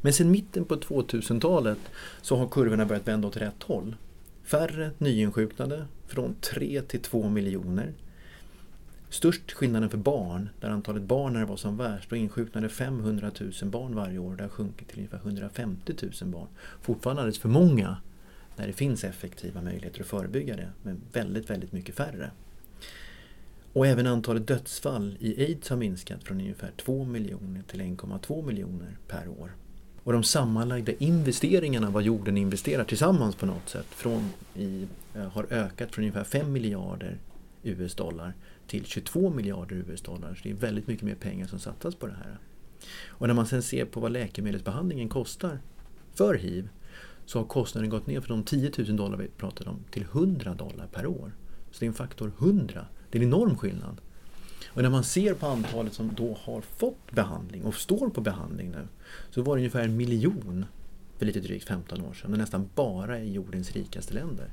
Men 0.00 0.12
sedan 0.12 0.30
mitten 0.30 0.64
på 0.64 0.76
2000-talet 0.76 1.78
så 2.22 2.36
har 2.36 2.48
kurvorna 2.48 2.86
börjat 2.86 3.08
vända 3.08 3.28
åt 3.28 3.36
rätt 3.36 3.62
håll. 3.62 3.96
Färre 4.44 4.90
nyinsjuknade, 4.98 5.86
från 6.06 6.34
3 6.40 6.82
till 6.82 7.00
2 7.00 7.28
miljoner. 7.28 7.92
Störst 9.12 9.52
skillnaden 9.52 9.90
för 9.90 9.98
barn, 9.98 10.48
där 10.60 10.70
antalet 10.70 11.02
barn 11.02 11.32
när 11.32 11.40
det 11.40 11.46
var 11.46 11.56
som 11.56 11.76
värst, 11.76 12.10
då 12.10 12.16
insjuknade 12.16 12.68
500 12.68 13.30
000 13.40 13.52
barn 13.70 13.94
varje 13.94 14.18
år. 14.18 14.36
Det 14.36 14.42
har 14.42 14.48
sjunkit 14.50 14.88
till 14.88 14.98
ungefär 14.98 15.18
150 15.18 15.94
000 16.02 16.30
barn. 16.30 16.46
Fortfarande 16.80 17.22
alldeles 17.22 17.38
för 17.38 17.48
många 17.48 17.96
när 18.56 18.66
det 18.66 18.72
finns 18.72 19.04
effektiva 19.04 19.62
möjligheter 19.62 20.00
att 20.00 20.06
förebygga 20.06 20.56
det, 20.56 20.68
men 20.82 21.00
väldigt, 21.12 21.50
väldigt 21.50 21.72
mycket 21.72 21.94
färre. 21.94 22.30
Och 23.72 23.86
även 23.86 24.06
antalet 24.06 24.46
dödsfall 24.46 25.16
i 25.20 25.44
aids 25.44 25.68
har 25.68 25.76
minskat 25.76 26.24
från 26.24 26.40
ungefär 26.40 26.70
2 26.76 27.04
miljoner 27.04 27.62
till 27.62 27.80
1,2 27.80 28.46
miljoner 28.46 28.96
per 29.08 29.28
år. 29.28 29.52
Och 30.02 30.12
de 30.12 30.22
sammanlagda 30.22 30.92
investeringarna, 30.92 31.90
vad 31.90 32.02
jorden 32.02 32.36
investerar 32.36 32.84
tillsammans 32.84 33.36
på 33.36 33.46
något 33.46 33.68
sätt, 33.68 33.86
från 33.88 34.30
i, 34.54 34.86
eh, 35.14 35.28
har 35.28 35.46
ökat 35.50 35.94
från 35.94 36.02
ungefär 36.02 36.24
5 36.24 36.52
miljarder 36.52 37.18
US-dollar 37.62 38.34
till 38.66 38.84
22 38.84 39.30
miljarder 39.30 39.76
US-dollar. 39.76 40.34
Så 40.34 40.40
det 40.42 40.50
är 40.50 40.54
väldigt 40.54 40.86
mycket 40.86 41.04
mer 41.04 41.14
pengar 41.14 41.46
som 41.46 41.58
satsas 41.58 41.94
på 41.94 42.06
det 42.06 42.16
här. 42.24 42.38
Och 43.08 43.26
när 43.26 43.34
man 43.34 43.46
sen 43.46 43.62
ser 43.62 43.84
på 43.84 44.00
vad 44.00 44.12
läkemedelsbehandlingen 44.12 45.08
kostar 45.08 45.58
för 46.14 46.34
hiv 46.34 46.68
så 47.26 47.38
har 47.38 47.46
kostnaden 47.46 47.90
gått 47.90 48.06
ner 48.06 48.20
från 48.20 48.38
de 48.38 48.44
10 48.44 48.70
000 48.78 48.96
dollar 48.96 49.18
vi 49.18 49.28
pratade 49.28 49.70
om 49.70 49.84
till 49.90 50.02
100 50.02 50.54
dollar 50.54 50.86
per 50.86 51.06
år. 51.06 51.32
Så 51.70 51.80
det 51.80 51.86
är 51.86 51.88
en 51.88 51.94
faktor 51.94 52.32
100. 52.38 52.86
Det 53.10 53.18
är 53.18 53.22
en 53.22 53.28
enorm 53.28 53.56
skillnad. 53.56 54.00
Och 54.68 54.82
när 54.82 54.90
man 54.90 55.04
ser 55.04 55.34
på 55.34 55.46
antalet 55.46 55.94
som 55.94 56.14
då 56.14 56.36
har 56.40 56.60
fått 56.60 57.10
behandling 57.10 57.64
och 57.64 57.74
står 57.74 58.08
på 58.08 58.20
behandling 58.20 58.70
nu 58.70 58.88
så 59.30 59.42
var 59.42 59.56
det 59.56 59.60
ungefär 59.60 59.84
en 59.84 59.96
miljon 59.96 60.64
för 61.18 61.26
lite 61.26 61.40
drygt 61.40 61.68
15 61.68 62.02
år 62.02 62.14
sedan 62.14 62.32
och 62.32 62.38
nästan 62.38 62.68
bara 62.74 63.20
i 63.20 63.32
jordens 63.32 63.72
rikaste 63.72 64.14
länder. 64.14 64.50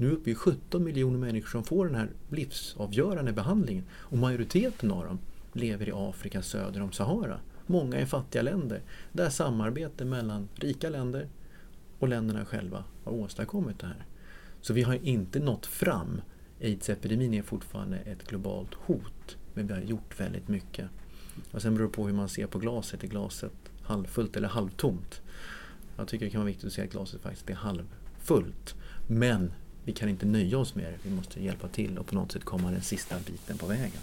Nu 0.00 0.08
är 0.08 0.12
uppe 0.12 0.30
i 0.30 0.34
17 0.34 0.84
miljoner 0.84 1.18
människor 1.18 1.48
som 1.48 1.64
får 1.64 1.86
den 1.86 1.94
här 1.94 2.10
livsavgörande 2.28 3.32
behandlingen 3.32 3.84
och 3.92 4.18
majoriteten 4.18 4.90
av 4.90 5.04
dem 5.04 5.18
lever 5.52 5.88
i 5.88 5.92
Afrika 5.94 6.42
söder 6.42 6.82
om 6.82 6.92
Sahara. 6.92 7.40
Många 7.66 8.00
i 8.00 8.06
fattiga 8.06 8.42
länder 8.42 8.82
där 9.12 9.30
samarbete 9.30 10.04
mellan 10.04 10.48
rika 10.54 10.90
länder 10.90 11.28
och 11.98 12.08
länderna 12.08 12.44
själva 12.44 12.84
har 13.04 13.12
åstadkommit 13.12 13.78
det 13.78 13.86
här. 13.86 14.06
Så 14.60 14.72
vi 14.72 14.82
har 14.82 14.94
inte 14.94 15.40
nått 15.40 15.66
fram. 15.66 16.20
Aids-epidemin 16.60 17.34
är 17.34 17.42
fortfarande 17.42 17.96
ett 17.98 18.26
globalt 18.28 18.74
hot 18.74 19.36
men 19.54 19.66
vi 19.66 19.72
har 19.72 19.80
gjort 19.80 20.20
väldigt 20.20 20.48
mycket. 20.48 20.88
Och 21.50 21.62
sen 21.62 21.74
beror 21.74 21.86
det 21.86 21.92
på 21.92 22.06
hur 22.06 22.14
man 22.14 22.28
ser 22.28 22.46
på 22.46 22.58
glaset. 22.58 23.04
Är 23.04 23.08
glaset 23.08 23.52
halvfullt 23.82 24.36
eller 24.36 24.48
halvtomt? 24.48 25.20
Jag 25.96 26.08
tycker 26.08 26.24
det 26.24 26.30
kan 26.30 26.40
vara 26.40 26.46
viktigt 26.46 26.66
att 26.66 26.72
se 26.72 26.82
att 26.82 26.90
glaset 26.90 27.20
faktiskt 27.20 27.50
är 27.50 27.54
halvfullt. 27.54 28.74
Men 29.06 29.52
vi 29.88 29.94
kan 29.94 30.08
inte 30.08 30.26
nöja 30.26 30.58
oss 30.58 30.74
med 30.74 30.84
det. 30.84 30.98
Vi 31.02 31.10
måste 31.10 31.42
hjälpa 31.42 31.68
till 31.68 31.98
och 31.98 32.06
på 32.06 32.14
något 32.14 32.32
sätt 32.32 32.44
komma 32.44 32.70
den 32.70 32.82
sista 32.82 33.16
biten 33.26 33.58
på 33.58 33.66
vägen. 33.66 34.00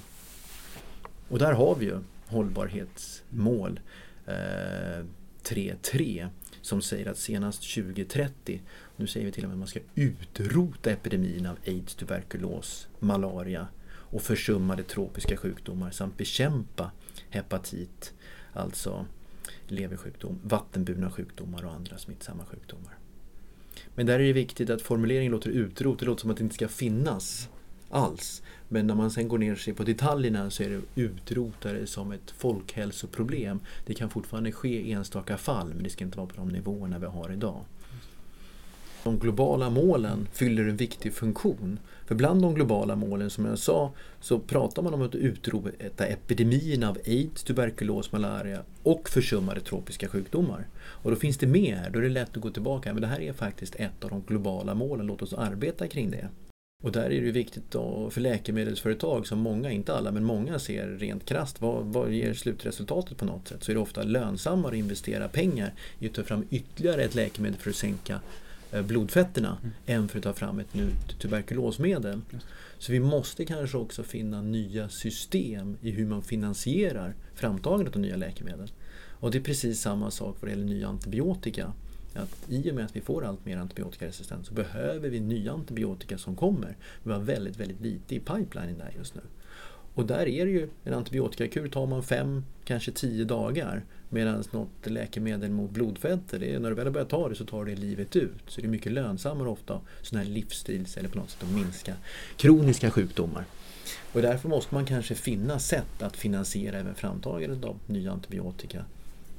Och 1.28 1.40
där 1.40 1.54
har 1.54 1.76
vi 1.76 1.86
ju 1.86 2.00
hållbarhetsmål 2.28 3.80
eh, 4.26 4.34
3.3 4.34 6.30
som 6.62 6.82
säger 6.82 7.06
att 7.12 7.18
senast 7.18 7.76
2030, 7.76 8.62
nu 8.96 9.08
säger 9.08 9.26
vi 9.26 9.32
till 9.32 9.44
och 9.44 9.50
med 9.50 9.56
att 9.56 9.60
man 9.60 9.68
ska 9.68 9.80
utrota 9.96 10.92
epidemin 10.92 11.46
av 11.46 11.58
aids, 11.68 11.96
tuberkulos, 11.96 12.88
malaria 13.00 13.68
och 13.88 14.22
försummade 14.22 14.84
tropiska 14.84 15.38
sjukdomar 15.38 15.92
samt 15.92 16.18
bekämpa 16.18 16.92
hepatit, 17.30 18.14
alltså 18.54 19.06
leversjukdom, 19.68 20.40
vattenburna 20.44 21.12
sjukdomar 21.12 21.66
och 21.66 21.74
andra 21.74 21.98
smittsamma 21.98 22.46
sjukdomar. 22.46 22.94
Men 23.96 24.06
där 24.06 24.20
är 24.20 24.24
det 24.24 24.34
viktigt 24.34 24.70
att 24.70 24.82
formuleringen 24.82 25.32
låter 25.32 25.50
utrot, 25.50 26.00
det 26.00 26.06
låter 26.06 26.22
som 26.22 26.30
att 26.30 26.38
det 26.38 26.44
inte 26.44 26.56
ska 26.56 26.68
finnas 26.68 27.50
alls. 27.90 28.42
Men 28.68 28.88
när 28.88 28.96
man 28.96 29.12
sen 29.12 29.28
går 29.28 29.38
ner 29.38 29.56
sig 29.56 29.74
på 29.74 29.84
detaljerna 29.84 30.50
så 30.50 30.64
är 30.64 30.70
det 30.70 31.02
utrotare 31.02 31.88
som 31.88 32.12
ett 32.12 32.32
folkhälsoproblem. 32.32 33.60
Det 33.86 33.94
kan 33.94 34.10
fortfarande 34.10 34.52
ske 34.52 34.82
i 34.82 34.92
enstaka 34.92 35.38
fall 35.38 35.74
men 35.74 35.84
det 35.84 35.90
ska 35.90 36.04
inte 36.04 36.18
vara 36.18 36.28
på 36.28 36.36
de 36.36 36.50
nivåerna 36.50 37.00
vi 37.00 37.06
har 37.06 37.32
idag. 37.32 37.66
De 39.06 39.20
globala 39.20 39.70
målen 39.70 40.28
fyller 40.32 40.64
en 40.64 40.78
viktig 40.78 41.14
funktion. 41.14 41.80
För 42.06 42.16
bland 42.16 42.42
de 42.42 42.54
globala 42.54 42.96
målen, 42.96 43.30
som 43.30 43.46
jag 43.46 43.60
sa, 43.60 43.92
så 44.20 44.40
pratar 44.40 44.82
man 44.82 44.94
om 44.94 45.02
att 45.02 45.16
utrota 45.16 46.06
epidemierna 46.06 46.90
av 46.90 46.98
aids, 47.06 47.44
tuberkulos, 47.44 48.12
malaria 48.12 48.62
och 48.84 49.10
försummade 49.10 49.62
tropiska 49.62 50.08
sjukdomar. 50.08 50.68
Och 50.78 51.12
då 51.12 51.18
finns 51.18 51.38
det 51.38 51.48
med 51.48 51.78
här, 51.78 51.90
då 51.90 52.00
är 52.00 52.04
det 52.04 52.10
lätt 52.10 52.38
att 52.38 52.44
gå 52.44 52.50
tillbaka. 52.50 52.94
Men 52.94 53.02
det 53.02 53.08
här 53.08 53.22
är 53.22 53.34
faktiskt 53.34 53.76
ett 53.76 54.04
av 54.04 54.10
de 54.10 54.22
globala 54.28 54.74
målen, 54.74 55.06
låt 55.06 55.22
oss 55.22 55.34
arbeta 55.34 55.88
kring 55.88 56.12
det. 56.12 56.30
Och 56.84 56.92
där 56.92 57.12
är 57.12 57.22
det 57.22 57.32
viktigt 57.32 57.72
då 57.72 58.10
för 58.10 58.22
läkemedelsföretag 58.22 59.28
som 59.28 59.40
många, 59.40 59.72
inte 59.72 59.96
alla, 59.96 60.12
men 60.12 60.24
många 60.24 60.60
ser 60.60 60.88
rent 60.88 61.26
krast 61.26 61.62
vad, 61.62 61.86
vad 61.86 62.12
ger 62.12 62.34
slutresultatet 62.34 63.18
på 63.18 63.26
något 63.26 63.48
sätt? 63.48 63.64
Så 63.64 63.72
är 63.72 63.76
det 63.76 63.82
ofta 63.82 64.04
lönsammare 64.04 64.72
att 64.72 64.80
investera 64.80 65.28
pengar 65.28 65.74
i 66.00 66.08
att 66.08 66.14
ta 66.14 66.24
fram 66.24 66.46
ytterligare 66.50 67.04
ett 67.04 67.16
läkemedel 67.16 67.60
för 67.60 67.70
att 67.70 67.76
sänka 67.76 68.22
blodfetterna 68.72 69.58
mm. 69.62 69.74
än 69.86 70.08
för 70.08 70.18
att 70.18 70.24
ta 70.24 70.34
fram 70.34 70.60
ett 70.60 70.74
nytt 70.74 71.20
tuberkulosmedel. 71.20 72.22
Så 72.78 72.92
vi 72.92 73.00
måste 73.00 73.46
kanske 73.46 73.78
också 73.78 74.04
finna 74.04 74.42
nya 74.42 74.90
system 74.90 75.78
i 75.82 75.92
hur 75.92 76.06
man 76.06 76.22
finansierar 76.22 77.16
framtagandet 77.36 77.96
av 77.96 78.02
nya 78.02 78.16
läkemedel. 78.16 78.72
Och 79.20 79.32
det 79.32 79.38
är 79.38 79.42
precis 79.42 79.82
samma 79.82 80.12
sak 80.12 80.38
vad 80.40 80.50
det 80.50 80.52
gäller 80.52 80.66
nya 80.66 80.88
antibiotika 80.88 81.74
att 82.16 82.50
i 82.50 82.72
och 82.72 82.76
med 82.76 82.86
att 82.86 82.96
vi 82.96 83.02
får 83.02 83.26
allt 83.26 83.46
mer 83.46 83.58
antibiotikaresistens 83.58 84.48
så 84.48 84.54
behöver 84.54 85.10
vi 85.10 85.20
nya 85.20 85.52
antibiotika 85.52 86.18
som 86.18 86.36
kommer. 86.36 86.78
Vi 87.04 87.12
har 87.12 87.20
väldigt, 87.20 87.60
väldigt 87.60 87.82
lite 87.82 88.16
i 88.16 88.20
pipelinen 88.20 88.78
där 88.78 88.94
just 88.98 89.16
nu. 89.16 89.22
Och 89.94 90.06
där 90.06 90.28
är 90.28 90.46
det 90.46 90.52
ju, 90.52 90.70
en 90.84 90.94
antibiotikakur 90.94 91.68
tar 91.68 91.86
man 91.86 92.04
fem, 92.04 92.44
kanske 92.64 92.92
tio 92.92 93.26
dagar. 93.26 93.84
Medan 94.10 94.44
något 94.52 94.70
läkemedel 94.84 95.52
mot 95.52 95.72
blodfetter, 95.72 96.40
det 96.40 96.54
är, 96.54 96.60
när 96.60 96.70
du 96.70 96.76
väl 96.76 96.92
börjar 96.92 97.08
ta 97.08 97.30
det 97.30 97.36
så 97.36 97.46
tar 97.46 97.66
det 97.66 97.76
livet 97.76 98.16
ut. 98.16 98.44
Så 98.48 98.62
det 98.62 98.68
är 98.68 98.70
mycket 98.70 98.92
lönsammare 98.92 99.50
ofta 99.50 99.82
sådana 100.02 100.26
här 100.26 100.32
livsstils 100.32 100.98
eller 100.98 101.10
på 101.10 101.18
något 101.18 101.30
sätt 101.30 101.44
att 101.44 101.56
minska 101.56 101.94
kroniska 102.38 102.92
sjukdomar. 102.92 103.46
Och 104.14 104.22
därför 104.22 104.50
måste 104.50 104.74
man 104.76 104.86
kanske 104.86 105.16
finna 105.16 105.60
sätt 105.60 106.02
att 106.02 106.18
finansiera 106.18 106.78
även 106.80 106.96
framtagandet 106.96 107.64
av 107.64 107.80
nya 107.88 108.12
antibiotika 108.12 108.86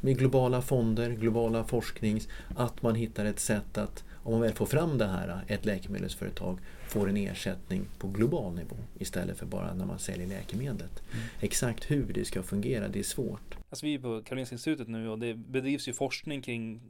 med 0.00 0.18
globala 0.18 0.62
fonder, 0.62 1.11
globala 1.11 1.64
forsknings, 1.64 2.28
att 2.56 2.82
man 2.82 2.94
hittar 2.94 3.25
ett 3.25 3.40
sätt 3.40 3.78
att 3.78 4.04
om 4.26 4.33
man 4.33 4.40
väl 4.40 4.52
får 4.52 4.66
fram 4.66 4.99
det 4.99 5.06
här, 5.06 5.40
ett 5.49 5.64
läkemedelsföretag 5.64 6.59
får 6.88 7.09
en 7.09 7.16
ersättning 7.16 7.85
på 7.99 8.09
global 8.09 8.54
nivå 8.54 8.76
istället 8.99 9.38
för 9.38 9.47
bara 9.47 9.75
när 9.75 9.87
man 9.87 9.99
säljer 9.99 10.26
läkemedlet. 10.26 11.02
Mm. 11.12 11.26
Exakt 11.40 11.90
hur 11.90 12.12
det 12.12 12.25
ska 12.25 12.42
fungera, 12.42 12.88
det 12.88 12.99
är 12.99 13.02
svårt. 13.02 13.56
Alltså 13.71 13.87
vi 13.87 13.95
är 13.95 13.99
på 13.99 14.23
Karolinska 14.23 14.54
institutet 14.54 14.88
nu 14.88 15.09
och 15.09 15.18
det 15.18 15.35
bedrivs 15.35 15.88
ju 15.88 15.92
forskning 15.92 16.42
kring 16.42 16.80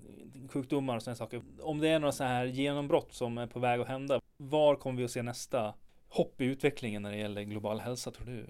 sjukdomar 0.50 0.97
och 0.97 1.02
sådana 1.02 1.16
saker. 1.16 1.43
Om 1.61 1.78
det 1.78 1.88
är 1.88 1.99
några 1.99 2.12
sådana 2.12 2.35
här 2.35 2.47
genombrott 2.47 3.12
som 3.12 3.38
är 3.38 3.47
på 3.47 3.59
väg 3.59 3.81
att 3.81 3.88
hända, 3.88 4.21
var 4.37 4.76
kommer 4.76 4.99
vi 4.99 5.05
att 5.05 5.11
se 5.11 5.23
nästa 5.23 5.75
hopp 6.09 6.40
i 6.40 6.45
utvecklingen 6.45 7.02
när 7.02 7.11
det 7.11 7.19
gäller 7.19 7.43
global 7.43 7.81
hälsa 7.81 8.11
tror 8.11 8.26
du? 8.26 8.47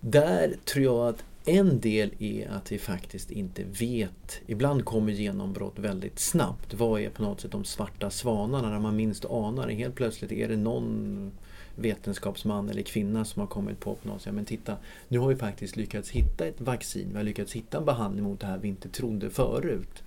Där 0.00 0.54
tror 0.64 0.84
jag 0.84 1.08
att 1.08 1.24
en 1.44 1.80
del 1.80 2.10
är 2.18 2.48
att 2.48 2.72
vi 2.72 2.78
faktiskt 2.78 3.30
inte 3.30 3.64
vet. 3.64 4.40
Ibland 4.46 4.84
kommer 4.84 5.12
genombrott 5.12 5.78
väldigt 5.78 6.18
snabbt. 6.18 6.74
Vad 6.74 7.00
är 7.00 7.10
på 7.10 7.22
något 7.22 7.40
sätt 7.40 7.52
de 7.52 7.64
svarta 7.64 8.10
svanarna 8.10 8.70
när 8.70 8.78
man 8.78 8.96
minst 8.96 9.24
anar 9.24 9.66
det? 9.66 9.74
Helt 9.74 9.94
plötsligt 9.94 10.32
är 10.32 10.48
det 10.48 10.56
någon 10.56 11.32
vetenskapsman 11.76 12.68
eller 12.68 12.82
kvinna 12.82 13.24
som 13.24 13.40
har 13.40 13.46
kommit 13.46 13.80
på 13.80 13.94
på 13.94 14.08
något 14.08 14.22
sätt. 14.22 14.34
Men 14.34 14.44
titta, 14.44 14.76
nu 15.08 15.18
har 15.18 15.28
vi 15.28 15.36
faktiskt 15.36 15.76
lyckats 15.76 16.10
hitta 16.10 16.46
ett 16.46 16.60
vaccin. 16.60 17.08
Vi 17.10 17.16
har 17.16 17.24
lyckats 17.24 17.52
hitta 17.52 17.78
en 17.78 17.84
behandling 17.84 18.24
mot 18.24 18.40
det 18.40 18.46
här 18.46 18.58
vi 18.58 18.68
inte 18.68 18.88
trodde 18.88 19.30
förut. 19.30 20.02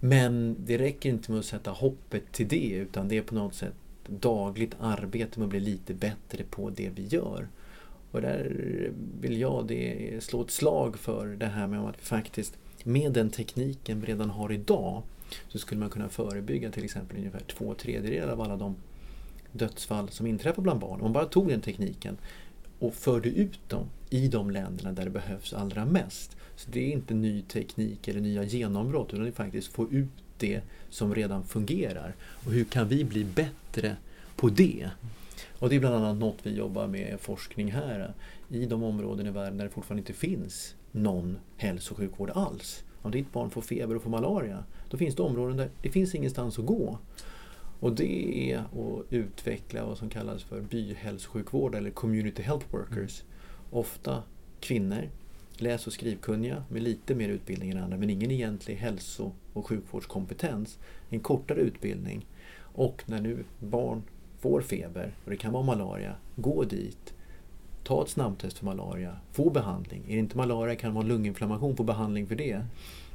Men 0.00 0.56
det 0.58 0.78
räcker 0.78 1.08
inte 1.08 1.30
med 1.30 1.40
att 1.40 1.46
sätta 1.46 1.70
hoppet 1.70 2.32
till 2.32 2.48
det 2.48 2.68
utan 2.68 3.08
det 3.08 3.16
är 3.16 3.22
på 3.22 3.34
något 3.34 3.54
sätt 3.54 3.74
dagligt 4.06 4.74
arbete 4.80 5.38
med 5.38 5.46
att 5.46 5.50
bli 5.50 5.60
lite 5.60 5.94
bättre 5.94 6.44
på 6.50 6.70
det 6.70 6.90
vi 6.94 7.06
gör. 7.06 7.48
Och 8.10 8.20
där 8.20 8.92
vill 9.20 9.40
jag 9.40 9.66
det, 9.66 10.16
slå 10.24 10.42
ett 10.42 10.50
slag 10.50 10.98
för 10.98 11.26
det 11.26 11.46
här 11.46 11.66
med 11.66 11.80
att 11.80 12.00
faktiskt 12.00 12.58
med 12.84 13.12
den 13.12 13.30
tekniken 13.30 14.00
vi 14.00 14.06
redan 14.06 14.30
har 14.30 14.52
idag 14.52 15.02
så 15.48 15.58
skulle 15.58 15.80
man 15.80 15.90
kunna 15.90 16.08
förebygga 16.08 16.70
till 16.70 16.84
exempel 16.84 17.18
ungefär 17.18 17.40
två 17.40 17.74
tredjedelar 17.74 18.32
av 18.32 18.40
alla 18.40 18.56
de 18.56 18.76
dödsfall 19.52 20.08
som 20.08 20.26
inträffar 20.26 20.62
bland 20.62 20.80
barn. 20.80 20.94
Om 20.94 21.02
man 21.02 21.12
bara 21.12 21.24
tog 21.24 21.48
den 21.48 21.60
tekniken 21.60 22.16
och 22.78 22.94
förde 22.94 23.28
ut 23.28 23.68
dem 23.68 23.86
i 24.10 24.28
de 24.28 24.50
länderna 24.50 24.92
där 24.92 25.04
det 25.04 25.10
behövs 25.10 25.52
allra 25.52 25.84
mest. 25.84 26.36
Så 26.56 26.70
det 26.70 26.80
är 26.80 26.92
inte 26.92 27.14
ny 27.14 27.42
teknik 27.42 28.08
eller 28.08 28.20
nya 28.20 28.44
genombrott 28.44 29.12
utan 29.12 29.22
det 29.24 29.30
är 29.30 29.32
faktiskt 29.32 29.72
få 29.72 29.90
ut 29.90 30.08
det 30.38 30.60
som 30.90 31.14
redan 31.14 31.44
fungerar. 31.44 32.14
Och 32.44 32.52
hur 32.52 32.64
kan 32.64 32.88
vi 32.88 33.04
bli 33.04 33.24
bättre 33.24 33.96
på 34.36 34.48
det? 34.48 34.90
Och 35.58 35.68
det 35.68 35.76
är 35.76 35.80
bland 35.80 35.94
annat 35.94 36.16
något 36.16 36.38
vi 36.42 36.54
jobbar 36.54 36.86
med 36.86 37.20
forskning 37.20 37.72
här 37.72 38.14
i 38.48 38.66
de 38.66 38.82
områden 38.82 39.26
i 39.26 39.30
världen 39.30 39.58
där 39.58 39.64
det 39.64 39.70
fortfarande 39.70 40.00
inte 40.00 40.12
finns 40.12 40.74
någon 40.92 41.38
hälso 41.56 41.92
och 41.92 41.98
sjukvård 41.98 42.30
alls. 42.30 42.84
Om 43.02 43.10
ditt 43.10 43.32
barn 43.32 43.50
får 43.50 43.62
feber 43.62 43.96
och 43.96 44.02
får 44.02 44.10
malaria, 44.10 44.64
då 44.90 44.96
finns 44.96 45.14
det 45.14 45.22
områden 45.22 45.56
där 45.56 45.70
det 45.82 45.90
finns 45.90 46.14
ingenstans 46.14 46.58
att 46.58 46.66
gå. 46.66 46.98
Och 47.80 47.92
det 47.92 48.52
är 48.52 48.58
att 48.58 49.12
utveckla 49.12 49.84
vad 49.84 49.98
som 49.98 50.08
kallas 50.08 50.42
för 50.42 50.60
byhälsosjukvård 50.60 51.74
eller 51.74 51.90
community 51.90 52.42
health 52.42 52.66
workers. 52.70 53.22
Ofta 53.70 54.22
kvinnor, 54.60 55.08
läs 55.56 55.86
och 55.86 55.92
skrivkunniga 55.92 56.64
med 56.68 56.82
lite 56.82 57.14
mer 57.14 57.28
utbildning 57.28 57.70
än 57.70 57.78
andra 57.78 57.96
men 57.96 58.10
ingen 58.10 58.30
egentlig 58.30 58.74
hälso 58.74 59.32
och 59.52 59.66
sjukvårdskompetens. 59.66 60.78
En 61.08 61.20
kortare 61.20 61.60
utbildning. 61.60 62.26
Och 62.58 63.02
när 63.06 63.20
nu 63.20 63.44
barn 63.58 64.02
får 64.40 64.60
feber 64.60 65.12
och 65.24 65.30
det 65.30 65.36
kan 65.36 65.52
vara 65.52 65.62
malaria, 65.62 66.14
gå 66.36 66.64
dit. 66.64 67.14
Ta 67.84 68.02
ett 68.02 68.08
snabbtest 68.08 68.58
för 68.58 68.64
malaria, 68.64 69.16
få 69.32 69.50
behandling. 69.50 70.02
Är 70.08 70.12
det 70.12 70.18
inte 70.18 70.36
malaria 70.36 70.76
kan 70.76 70.90
det 70.90 70.94
vara 70.94 71.06
lunginflammation, 71.06 71.76
få 71.76 71.82
behandling 71.82 72.26
för 72.26 72.34
det. 72.34 72.64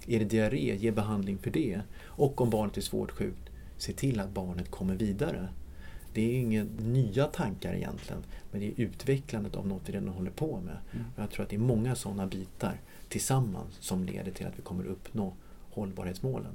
Är 0.07 0.19
det 0.19 0.25
diarré, 0.25 0.75
ge 0.75 0.91
behandling 0.91 1.37
för 1.37 1.51
det. 1.51 1.81
Och 2.03 2.41
om 2.41 2.49
barnet 2.49 2.77
är 2.77 2.81
svårt 2.81 3.11
sjukt, 3.11 3.49
se 3.77 3.93
till 3.93 4.19
att 4.19 4.29
barnet 4.29 4.71
kommer 4.71 4.95
vidare. 4.95 5.47
Det 6.13 6.21
är 6.21 6.41
inga 6.41 6.63
nya 6.79 7.25
tankar 7.25 7.73
egentligen, 7.73 8.23
men 8.51 8.61
det 8.61 8.67
är 8.67 8.73
utvecklandet 8.77 9.55
av 9.55 9.67
något 9.67 9.81
vi 9.85 9.93
redan 9.93 10.07
håller 10.07 10.31
på 10.31 10.59
med. 10.65 10.77
Mm. 10.91 11.05
Jag 11.15 11.31
tror 11.31 11.43
att 11.43 11.49
det 11.49 11.55
är 11.55 11.59
många 11.59 11.95
sådana 11.95 12.27
bitar 12.27 12.79
tillsammans 13.09 13.75
som 13.79 14.03
leder 14.03 14.31
till 14.31 14.47
att 14.47 14.57
vi 14.59 14.61
kommer 14.61 14.85
uppnå 14.85 15.33
hållbarhetsmålen. 15.71 16.51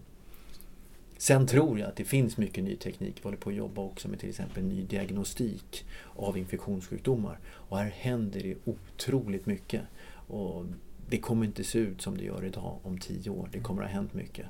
Sen 1.20 1.46
tror 1.46 1.78
jag 1.78 1.88
att 1.88 1.96
det 1.96 2.04
finns 2.04 2.36
mycket 2.36 2.64
ny 2.64 2.76
teknik. 2.76 3.16
Vi 3.16 3.22
håller 3.22 3.36
på 3.36 3.50
att 3.50 3.56
jobba 3.56 3.82
också 3.82 4.08
med 4.08 4.18
till 4.18 4.28
exempel 4.28 4.64
ny 4.64 4.82
diagnostik 4.82 5.84
av 6.16 6.38
infektionssjukdomar. 6.38 7.38
Och 7.48 7.78
här 7.78 7.90
händer 7.90 8.40
det 8.40 8.54
otroligt 8.64 9.46
mycket. 9.46 9.82
Och 10.12 10.66
det 11.08 11.18
kommer 11.18 11.46
inte 11.46 11.64
se 11.64 11.78
ut 11.78 12.02
som 12.02 12.16
det 12.16 12.24
gör 12.24 12.44
idag 12.44 12.78
om 12.82 12.98
tio 12.98 13.30
år. 13.30 13.48
Det 13.52 13.60
kommer 13.60 13.82
att 13.82 13.88
ha 13.88 13.94
hänt 13.94 14.14
mycket. 14.14 14.46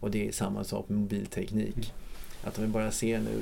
Och 0.00 0.10
det 0.10 0.28
är 0.28 0.32
samma 0.32 0.64
sak 0.64 0.88
med 0.88 0.98
mobilteknik. 0.98 1.92
Att 2.42 2.58
om 2.58 2.64
vi 2.64 2.70
bara 2.70 2.90
ser 2.90 3.20
nu, 3.20 3.40